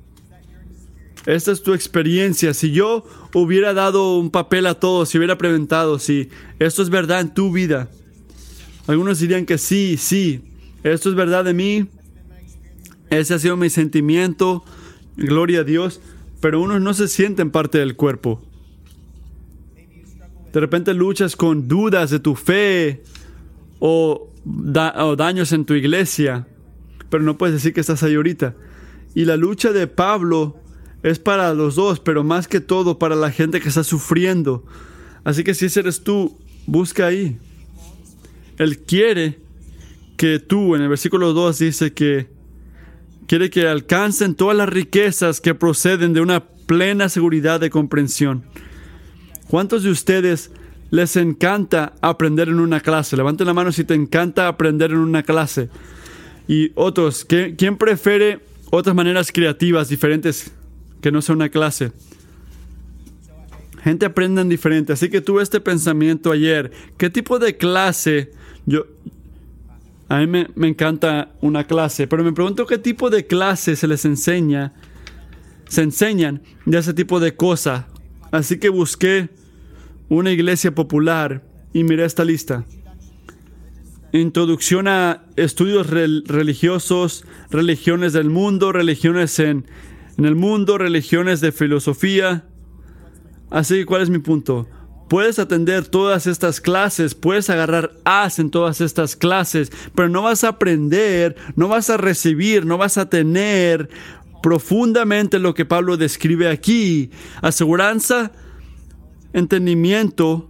[1.27, 2.55] Esta es tu experiencia.
[2.55, 7.21] Si yo hubiera dado un papel a todos, si hubiera preguntado si esto es verdad
[7.21, 7.89] en tu vida,
[8.87, 10.43] algunos dirían que sí, sí,
[10.83, 11.87] esto es verdad de mí.
[13.11, 14.65] Ese ha sido mi sentimiento.
[15.17, 16.01] Gloria a Dios.
[16.41, 18.43] Pero unos no se sienten parte del cuerpo.
[20.53, 23.03] De repente luchas con dudas de tu fe
[23.79, 26.47] o, daños en tu iglesia.
[27.09, 28.55] Pero no puedes decir que estás ahí ahorita.
[29.15, 30.57] Y la lucha de Pablo
[31.03, 34.65] es para los dos, pero más que todo para la gente que está sufriendo.
[35.25, 37.39] Así que si eres tú, busca ahí.
[38.59, 39.41] Él quiere
[40.17, 42.29] que tú, en el versículo 2 dice que
[43.27, 48.45] quiere que alcancen todas las riquezas que proceden de una plena seguridad de comprensión.
[49.53, 50.51] ¿Cuántos de ustedes
[50.91, 53.19] les encanta aprender en una clase?
[53.19, 55.69] Levanten la mano si te encanta aprender en una clase.
[56.49, 60.53] Y otros, ¿quién prefiere otras maneras creativas diferentes
[61.03, 61.93] que no sea una clase?
[63.85, 64.95] Gente aprende diferente.
[64.95, 66.73] Así que tuve este pensamiento ayer.
[66.97, 68.33] ¿Qué tipo de clase
[68.65, 68.87] yo,
[70.09, 74.07] a mí me, encanta una clase, pero me pregunto qué tipo de clase se les
[74.07, 74.73] enseña,
[75.69, 77.85] se enseñan de ese tipo de cosas.
[78.31, 79.29] Así que busqué
[80.13, 82.67] una iglesia popular y miré esta lista.
[84.13, 89.65] Introducción a estudios religiosos, religiones del mundo, religiones en,
[90.19, 92.45] en el mundo, religiones de filosofía.
[93.51, 94.69] Así ¿cuál es mi punto?
[95.09, 100.45] Puedes atender todas estas clases, puedes agarrar as en todas estas clases, pero no vas
[100.45, 103.89] a aprender, no vas a recibir, no vas a tener
[104.43, 107.11] profundamente lo que Pablo describe aquí.
[107.41, 108.33] Aseguranza,
[109.33, 110.49] entendimiento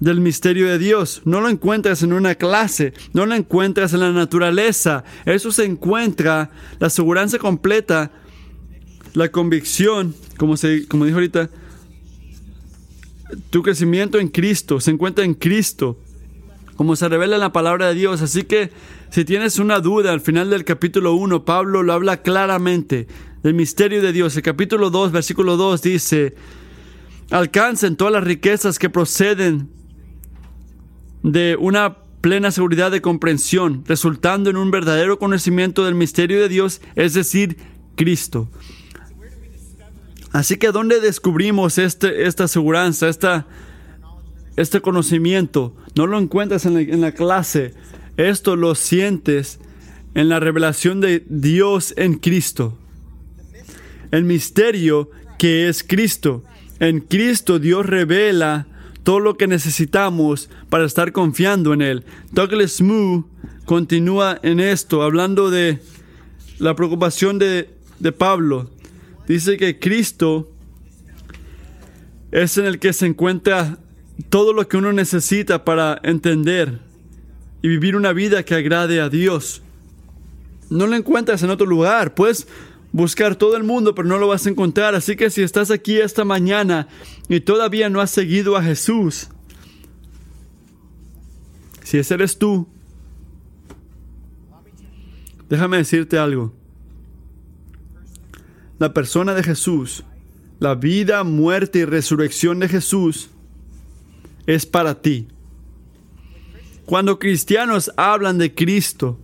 [0.00, 1.22] del misterio de Dios.
[1.24, 5.04] No lo encuentras en una clase, no lo encuentras en la naturaleza.
[5.26, 8.10] Eso se encuentra, la aseguranza completa,
[9.12, 11.50] la convicción, como, se, como dijo ahorita,
[13.50, 15.98] tu crecimiento en Cristo se encuentra en Cristo,
[16.76, 18.22] como se revela en la palabra de Dios.
[18.22, 18.70] Así que
[19.10, 23.06] si tienes una duda, al final del capítulo 1, Pablo lo habla claramente
[23.42, 24.36] del misterio de Dios.
[24.36, 26.34] El capítulo 2, versículo 2 dice,
[27.30, 29.68] alcancen todas las riquezas que proceden
[31.22, 36.80] de una plena seguridad de comprensión, resultando en un verdadero conocimiento del misterio de Dios,
[36.96, 37.56] es decir,
[37.96, 38.48] Cristo.
[40.32, 43.46] Así que ¿dónde descubrimos este, esta aseguranza, esta,
[44.56, 45.74] este conocimiento?
[45.96, 47.74] No lo encuentras en la, clase,
[48.16, 49.58] esto lo sientes
[50.14, 52.76] en la revelación de Dios en Cristo.
[54.10, 56.44] El misterio que es Cristo.
[56.80, 58.66] En Cristo Dios revela
[59.02, 62.04] todo lo que necesitamos para estar confiando en Él.
[62.32, 63.28] Douglas Moo
[63.66, 65.78] continúa en esto, hablando de
[66.58, 67.68] la preocupación de,
[67.98, 68.70] de Pablo.
[69.28, 70.50] Dice que Cristo
[72.32, 73.78] es en el que se encuentra
[74.28, 76.78] todo lo que uno necesita para entender
[77.62, 79.62] y vivir una vida que agrade a Dios.
[80.70, 82.46] No lo encuentras en otro lugar, puedes
[82.92, 84.94] buscar todo el mundo, pero no lo vas a encontrar.
[84.94, 86.88] Así que si estás aquí esta mañana
[87.28, 89.28] y todavía no has seguido a Jesús,
[91.82, 92.68] si ese eres tú,
[95.48, 96.54] déjame decirte algo.
[98.78, 100.04] La persona de Jesús,
[100.58, 103.30] la vida, muerte y resurrección de Jesús
[104.46, 105.28] es para ti.
[106.86, 109.18] Cuando cristianos hablan de Cristo,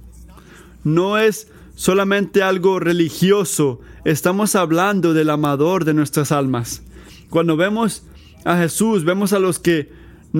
[0.85, 6.83] no es solamente algo religioso, estamos hablando del amador de nuestras almas.
[7.31, 8.03] Cuando vemos
[8.45, 9.93] a Jesús, vemos a los que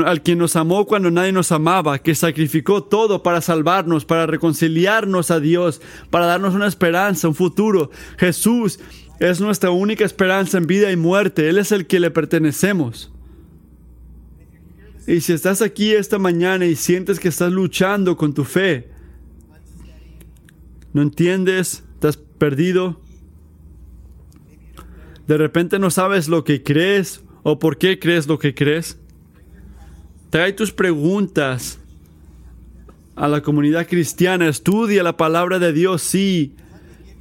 [0.05, 5.30] al quien nos amó cuando nadie nos amaba, que sacrificó todo para salvarnos, para reconciliarnos
[5.30, 5.80] a Dios,
[6.11, 7.91] para darnos una esperanza, un futuro.
[8.18, 8.80] Jesús
[9.20, 11.49] es nuestra única esperanza en vida y muerte.
[11.49, 13.12] Él es el que le pertenecemos.
[15.07, 18.95] Y si estás aquí esta mañana y sientes que estás luchando con tu fe,
[20.97, 22.99] no entiendes, estás perdido,
[25.26, 28.99] de repente no sabes lo que crees o por qué crees lo que crees,
[30.30, 31.78] trae tus preguntas
[33.14, 36.55] a la comunidad cristiana, estudia la palabra de Dios, sí,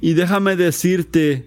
[0.00, 1.44] y déjame decirte,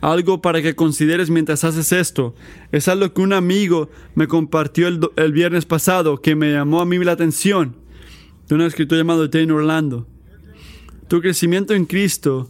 [0.00, 2.34] algo para que consideres mientras haces esto.
[2.72, 6.98] Es algo que un amigo me compartió el, viernes pasado que me llamó a mí
[6.98, 7.76] la atención
[8.48, 10.08] de un escritor llamado Dane Orlando.
[11.10, 12.48] Tu crecimiento en Cristo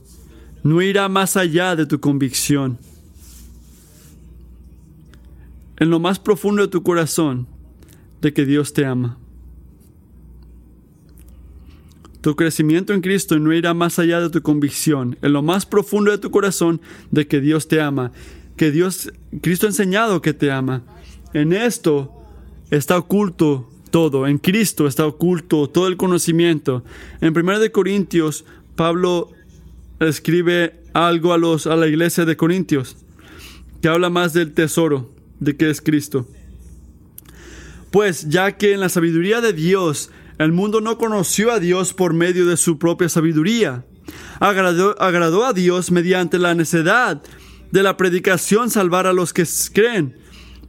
[0.62, 2.76] no irá más allá de tu convicción.
[5.78, 7.46] En lo más profundo de tu corazón
[8.20, 9.16] de que Dios te ama.
[12.20, 16.10] Tu crecimiento en Cristo no irá más allá de tu convicción, en lo más profundo
[16.10, 18.12] de tu corazón, de que Dios te ama,
[18.56, 20.82] que Dios, Cristo ha enseñado que te ama.
[21.32, 22.12] En esto
[22.70, 26.84] está oculto todo, en Cristo está oculto todo el conocimiento.
[27.20, 28.44] En 1 de Corintios,
[28.76, 29.30] Pablo
[30.00, 32.96] escribe algo a, los, a la iglesia de Corintios,
[33.82, 36.26] que habla más del tesoro de que es Cristo.
[37.90, 42.14] Pues ya que en la sabiduría de Dios el mundo no conoció a Dios por
[42.14, 43.84] medio de su propia sabiduría.
[44.38, 47.22] Agradó, agradó a Dios mediante la necedad
[47.70, 50.16] de la predicación salvar a los que creen.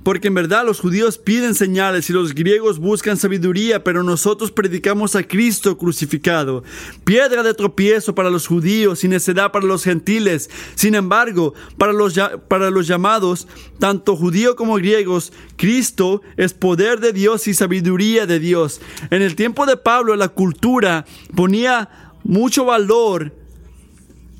[0.03, 5.15] Porque en verdad los judíos piden señales y los griegos buscan sabiduría, pero nosotros predicamos
[5.15, 6.63] a Cristo crucificado,
[7.03, 10.49] piedra de tropiezo para los judíos y necedad para los gentiles.
[10.75, 13.47] Sin embargo, para los, para los llamados,
[13.77, 18.81] tanto judíos como griegos, Cristo es poder de Dios y sabiduría de Dios.
[19.11, 21.89] En el tiempo de Pablo, la cultura ponía
[22.23, 23.33] mucho valor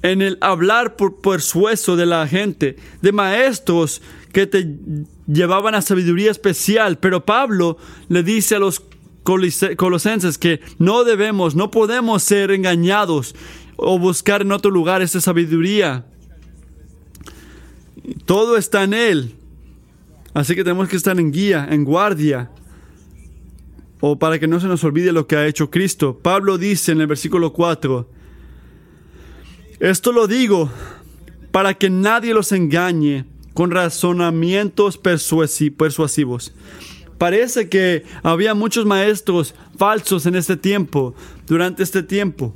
[0.02, 4.02] en el hablar por persueso de la gente, de maestros
[4.32, 4.78] que te
[5.28, 7.78] llevaban a sabiduría especial, pero Pablo
[8.10, 8.84] le dice a los
[9.24, 13.36] colosenses que no debemos, no podemos ser engañados
[13.76, 16.06] o buscar en otro lugar esa sabiduría.
[18.26, 19.36] Todo está en Él.
[20.34, 22.52] Así que tenemos que estar en guía, en guardia,
[24.00, 26.18] o para que no se nos olvide lo que ha hecho Cristo.
[26.22, 28.10] Pablo dice en el versículo 4,
[29.80, 30.72] esto lo digo
[31.52, 36.54] para que nadie los engañe con razonamientos persuasivos.
[37.18, 41.14] Parece que había muchos maestros falsos en este tiempo,
[41.46, 42.54] durante este tiempo,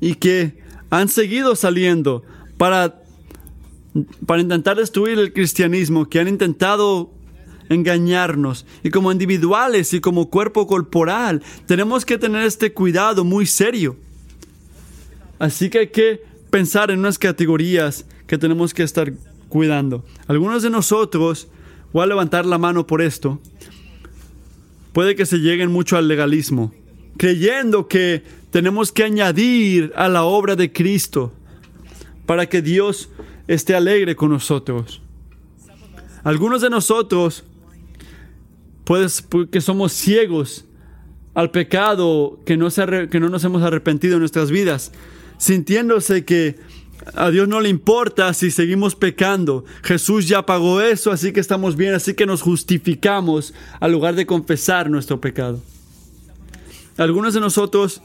[0.00, 0.58] y que
[0.90, 2.22] han seguido saliendo
[2.56, 3.02] para,
[4.26, 7.10] para intentar destruir el cristianismo, que han intentado
[7.68, 8.64] engañarnos.
[8.82, 13.96] Y como individuales y como cuerpo corporal, tenemos que tener este cuidado muy serio.
[15.38, 19.12] Así que hay que pensar en unas categorías que tenemos que estar
[19.48, 20.04] cuidando.
[20.28, 21.48] Algunos de nosotros,
[21.92, 23.40] voy a levantar la mano por esto,
[24.92, 26.72] puede que se lleguen mucho al legalismo,
[27.16, 31.32] creyendo que tenemos que añadir a la obra de Cristo
[32.26, 33.08] para que Dios
[33.48, 35.00] esté alegre con nosotros.
[36.22, 37.44] Algunos de nosotros,
[38.84, 40.66] pues que somos ciegos
[41.32, 44.92] al pecado que no, se, que no nos hemos arrepentido en nuestras vidas,
[45.38, 46.56] sintiéndose que
[47.14, 49.64] a Dios no le importa si seguimos pecando.
[49.82, 54.26] Jesús ya pagó eso, así que estamos bien, así que nos justificamos al lugar de
[54.26, 55.60] confesar nuestro pecado.
[56.96, 58.02] Algunos de nosotros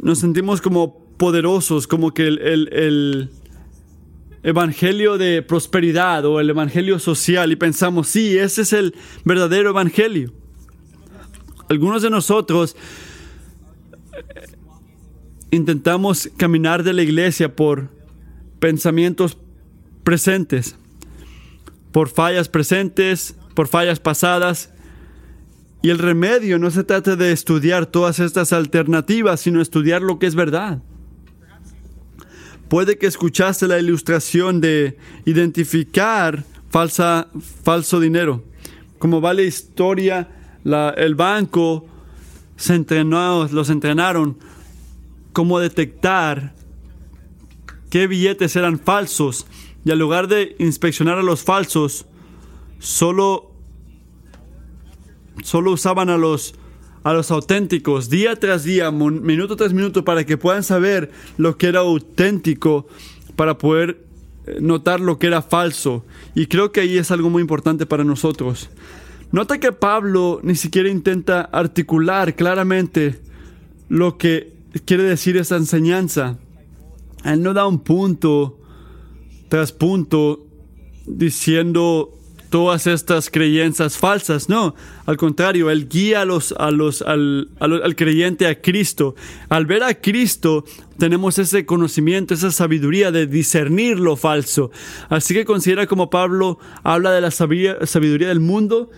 [0.00, 3.30] nos sentimos como poderosos, como que el, el, el
[4.42, 8.94] evangelio de prosperidad o el evangelio social y pensamos, sí, ese es el
[9.24, 10.32] verdadero evangelio.
[11.68, 12.76] Algunos de nosotros
[15.50, 17.88] intentamos caminar de la iglesia por
[18.58, 19.38] pensamientos
[20.04, 20.76] presentes,
[21.92, 24.70] por fallas presentes, por fallas pasadas.
[25.82, 30.26] Y el remedio no se trata de estudiar todas estas alternativas, sino estudiar lo que
[30.26, 30.82] es verdad.
[32.68, 37.28] Puede que escuchaste la ilustración de identificar falsa,
[37.64, 38.44] falso dinero.
[38.98, 40.28] Como va la historia,
[40.64, 41.86] el banco
[42.56, 44.36] se entrenó, los entrenaron
[45.38, 46.52] cómo detectar
[47.90, 49.46] qué billetes eran falsos
[49.84, 52.06] y en lugar de inspeccionar a los falsos,
[52.80, 53.52] solo,
[55.44, 56.56] solo usaban a los,
[57.04, 61.68] a los auténticos día tras día, minuto tras minuto, para que puedan saber lo que
[61.68, 62.88] era auténtico,
[63.36, 64.04] para poder
[64.44, 66.04] eh, notar lo que era falso.
[66.34, 68.70] Y creo que ahí es algo muy importante para nosotros.
[69.30, 73.20] Nota que Pablo ni siquiera intenta articular claramente
[73.88, 76.38] lo que quiere decir esa enseñanza.
[77.24, 78.58] Él no da un punto
[79.48, 80.46] tras punto
[81.06, 82.14] diciendo
[82.50, 84.48] todas estas creencias falsas.
[84.48, 84.74] No,
[85.06, 89.14] al contrario, Él guía los, a los, al, al, creyente a Cristo.
[89.48, 90.64] Al ver a Cristo,
[90.98, 94.70] tenemos ese conocimiento, esa sabiduría de discernir lo falso.
[95.08, 98.90] Así que considera como Pablo habla de la sabiduría del mundo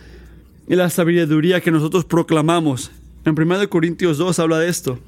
[0.68, 2.90] y la sabiduría que nosotros proclamamos.
[3.24, 4.98] En 1 Corintios 2 habla de esto.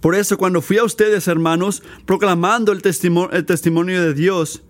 [0.00, 4.62] Por eso cuando fui a ustedes, hermanos, proclamando el, testimonio, el testimonio de Dios,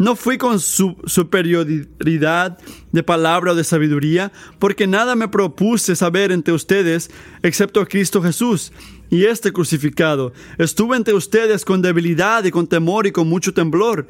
[0.00, 2.58] no fui con su superioridad
[2.90, 7.10] de palabra o de sabiduría, porque nada me propuse saber entre ustedes
[7.42, 8.72] excepto a Cristo Jesús
[9.10, 10.32] y este crucificado.
[10.56, 14.06] Estuve entre ustedes con debilidad y con temor y con mucho temblor.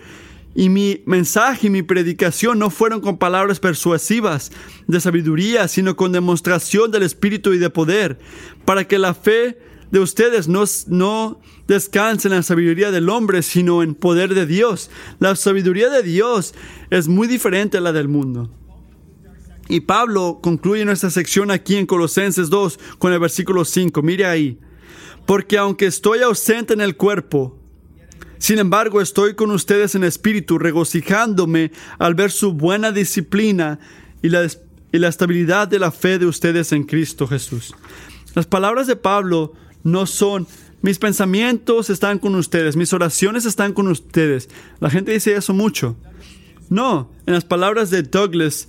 [0.55, 4.53] Y mi mensaje y mi predicación no fueron con palabras persuasivas
[4.87, 8.21] de sabiduría, sino con demostración del Espíritu y de poder,
[8.65, 9.59] para que la fe
[9.91, 14.91] de ustedes no, no descansa en la sabiduría del hombre, sino en poder de Dios.
[15.19, 16.55] La sabiduría de Dios
[16.91, 18.51] es muy diferente a la del mundo.
[19.69, 24.03] Y Pablo concluye nuestra sección aquí en Colosenses 2 con el versículo 5.
[24.03, 24.59] Mire ahí.
[25.27, 27.57] Porque aunque estoy ausente en el cuerpo,
[28.39, 33.79] sin embargo estoy con ustedes en espíritu, regocijándome al ver su buena disciplina
[34.23, 34.49] y la,
[34.91, 37.75] y la estabilidad de la fe de ustedes en Cristo Jesús.
[38.35, 39.53] Las palabras de Pablo
[39.83, 40.47] no son,
[40.83, 44.49] mis pensamientos están con ustedes, mis oraciones están con ustedes.
[44.81, 45.97] La gente dice eso mucho.
[46.69, 48.69] No, en las palabras de Douglas,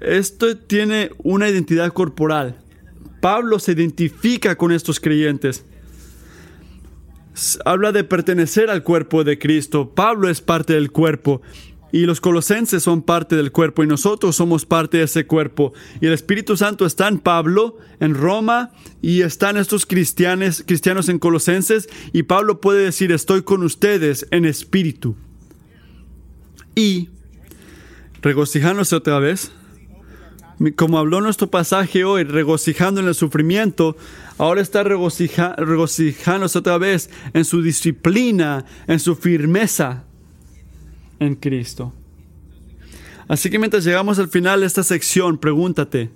[0.00, 2.56] esto tiene una identidad corporal.
[3.20, 5.64] Pablo se identifica con estos creyentes.
[7.64, 9.90] Habla de pertenecer al cuerpo de Cristo.
[9.94, 11.42] Pablo es parte del cuerpo.
[11.92, 15.72] Y los colosenses son parte del cuerpo y nosotros somos parte de ese cuerpo.
[16.00, 18.70] Y el Espíritu Santo está en Pablo, en Roma,
[19.02, 21.88] y están estos cristianos, cristianos en colosenses.
[22.12, 25.16] Y Pablo puede decir, estoy con ustedes en espíritu.
[26.76, 27.08] Y,
[28.22, 29.50] regocijándose otra vez,
[30.76, 33.96] como habló nuestro pasaje hoy, regocijando en el sufrimiento,
[34.38, 40.04] ahora está regocijándose otra vez en su disciplina, en su firmeza
[41.20, 41.92] en Cristo.
[43.28, 46.10] Así que mientras llegamos al final de esta sección, pregúntate,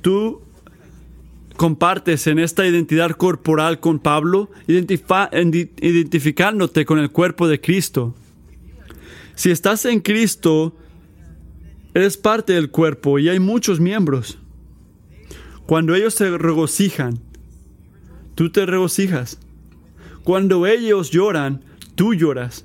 [0.00, 0.40] ¿tú
[1.56, 8.14] compartes en esta identidad corporal con Pablo, identificándote con el cuerpo de Cristo?
[9.34, 10.74] Si estás en Cristo,
[11.92, 14.38] eres parte del cuerpo y hay muchos miembros.
[15.66, 17.20] Cuando ellos se regocijan,
[18.34, 19.38] tú te regocijas.
[20.24, 21.62] Cuando ellos lloran,
[21.94, 22.64] tú lloras.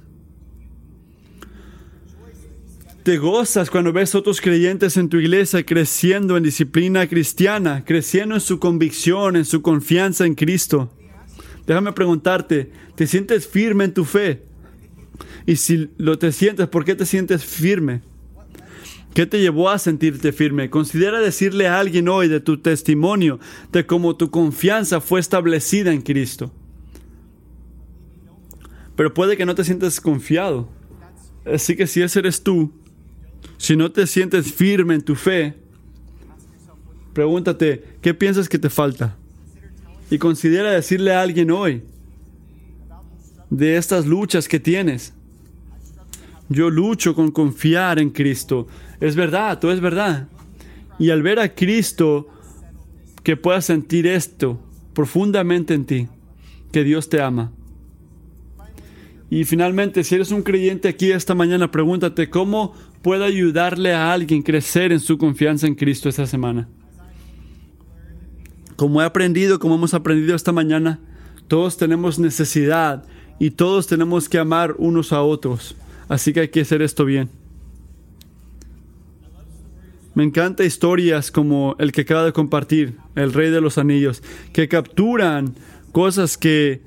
[3.06, 8.41] Te gozas cuando ves otros creyentes en tu iglesia creciendo en disciplina cristiana, creciendo en
[8.41, 10.91] su convicción, en su confianza en Cristo.
[11.68, 14.41] Déjame preguntarte, ¿te sientes firme en tu fe?
[15.45, 18.01] Y si lo te sientes, ¿por qué te sientes firme?
[19.14, 20.72] ¿Qué te llevó a sentirte firme?
[20.72, 23.39] Considera decirle a alguien hoy de tu testimonio,
[23.72, 26.51] de cómo tu confianza fue establecida en Cristo.
[28.95, 30.68] Pero puede que no te sientas confiado.
[31.45, 32.74] Así que si ese eres tú,
[33.58, 35.56] si no te sientes firme en tu fe,
[37.14, 39.16] pregúntate, ¿qué piensas que te falta?
[40.10, 41.84] Y considera decirle a alguien hoy
[43.50, 45.14] de estas luchas que tienes.
[46.50, 48.68] Yo lucho con confiar en Cristo.
[49.00, 50.28] Es verdad, todo es verdad.
[51.00, 52.30] Y al ver a Cristo,
[53.24, 54.60] que puedas sentir esto,
[54.93, 56.08] profundamente en ti
[56.72, 57.52] que Dios te ama.
[59.30, 62.74] Y finalmente, si eres un creyente aquí esta mañana, pregúntate cómo
[63.06, 66.68] puedo ayudarle a alguien crecer en su confianza en Cristo esta semana.
[68.78, 70.99] Como he aprendido, como hemos aprendido esta mañana,
[71.47, 73.03] todos tenemos necesidad
[73.38, 75.76] y todos tenemos que amar unos a otros.
[76.10, 77.30] Así que hay que hacer esto bien.
[80.16, 84.68] Me encanta historias como el que acaba de compartir, el Rey de los Anillos, que
[84.68, 85.53] capturan
[85.91, 86.82] cosas que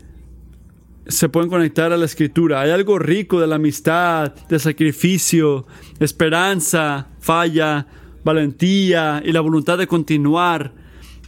[1.09, 2.61] se pueden conectar a la escritura.
[2.61, 5.67] Hay algo rico de la amistad, de sacrificio,
[5.99, 7.87] esperanza, falla,
[8.23, 10.75] valentía y la voluntad de continuar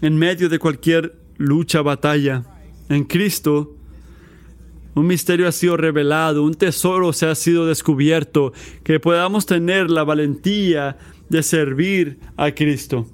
[0.03, 2.45] en medio de cualquier lucha, batalla.
[2.91, 3.75] En Cristo,
[4.95, 8.53] un misterio ha sido revelado, un tesoro se ha sido descubierto,
[8.85, 10.99] que podamos tener la valentía
[11.31, 13.07] de servir a Cristo,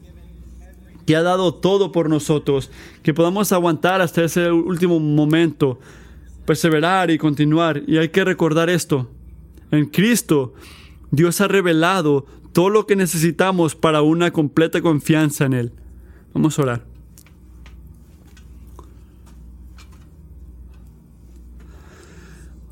[1.07, 2.73] que ha dado todo por nosotros,
[3.05, 5.79] que podamos aguantar hasta ese último momento,
[6.47, 7.83] perseverar y continuar.
[7.87, 9.11] Y hay que recordar esto.
[9.71, 10.55] En Cristo,
[11.11, 15.73] Dios ha revelado todo lo que necesitamos para una completa confianza en Él.
[16.33, 16.85] Vamos a orar.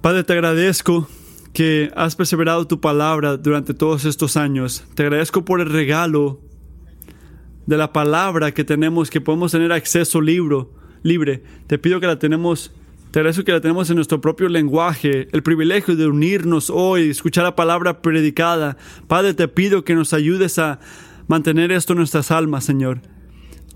[0.00, 1.08] Padre, te agradezco
[1.54, 4.84] que has perseverado tu palabra durante todos estos años.
[4.94, 6.40] Te agradezco por el regalo
[7.66, 10.72] de la palabra que tenemos, que podemos tener acceso libro,
[11.02, 11.42] libre.
[11.66, 12.72] Te pido que la tenemos
[13.14, 17.44] te agradezco que la tenemos en nuestro propio lenguaje, el privilegio de unirnos hoy, escuchar
[17.44, 18.76] la palabra predicada.
[19.06, 20.80] Padre, te pido que nos ayudes a
[21.28, 23.02] mantener esto en nuestras almas, Señor.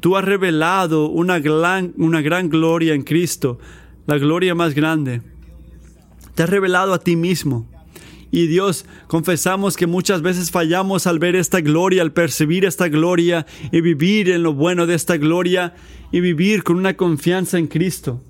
[0.01, 3.61] Tú has revelado una gran, una gran gloria en Cristo,
[4.09, 5.22] la gloria más grande.
[6.34, 7.70] Te has revelado a ti mismo.
[8.32, 13.47] Y Dios, confesamos que muchas veces fallamos al ver esta gloria, al percibir esta gloria
[13.70, 15.76] y vivir en lo bueno de esta gloria
[16.11, 18.24] y vivir con una confianza en Cristo.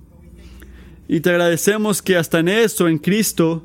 [1.09, 3.65] Y te agradecemos que hasta en eso, en Cristo,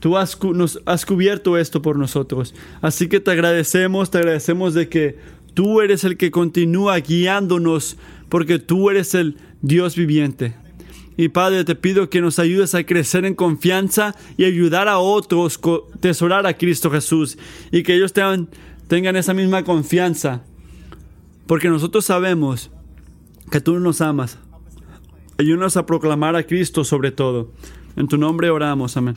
[0.00, 2.54] tú has, nos has cubierto esto por nosotros.
[2.80, 5.18] Así que te agradecemos, te agradecemos de que
[5.54, 7.96] tú eres el que continúa guiándonos,
[8.28, 10.54] porque tú eres el Dios viviente.
[11.16, 15.58] Y Padre, te pido que nos ayudes a crecer en confianza y ayudar a otros
[15.58, 17.38] a tesorar a Cristo Jesús
[17.72, 18.48] y que ellos tengan,
[18.86, 20.42] tengan esa misma confianza.
[21.46, 22.70] Porque nosotros sabemos
[23.50, 24.38] que tú nos amas.
[25.38, 27.52] Ayúdanos a proclamar a Cristo sobre todo.
[27.96, 28.96] En tu nombre oramos.
[28.96, 29.16] Amén.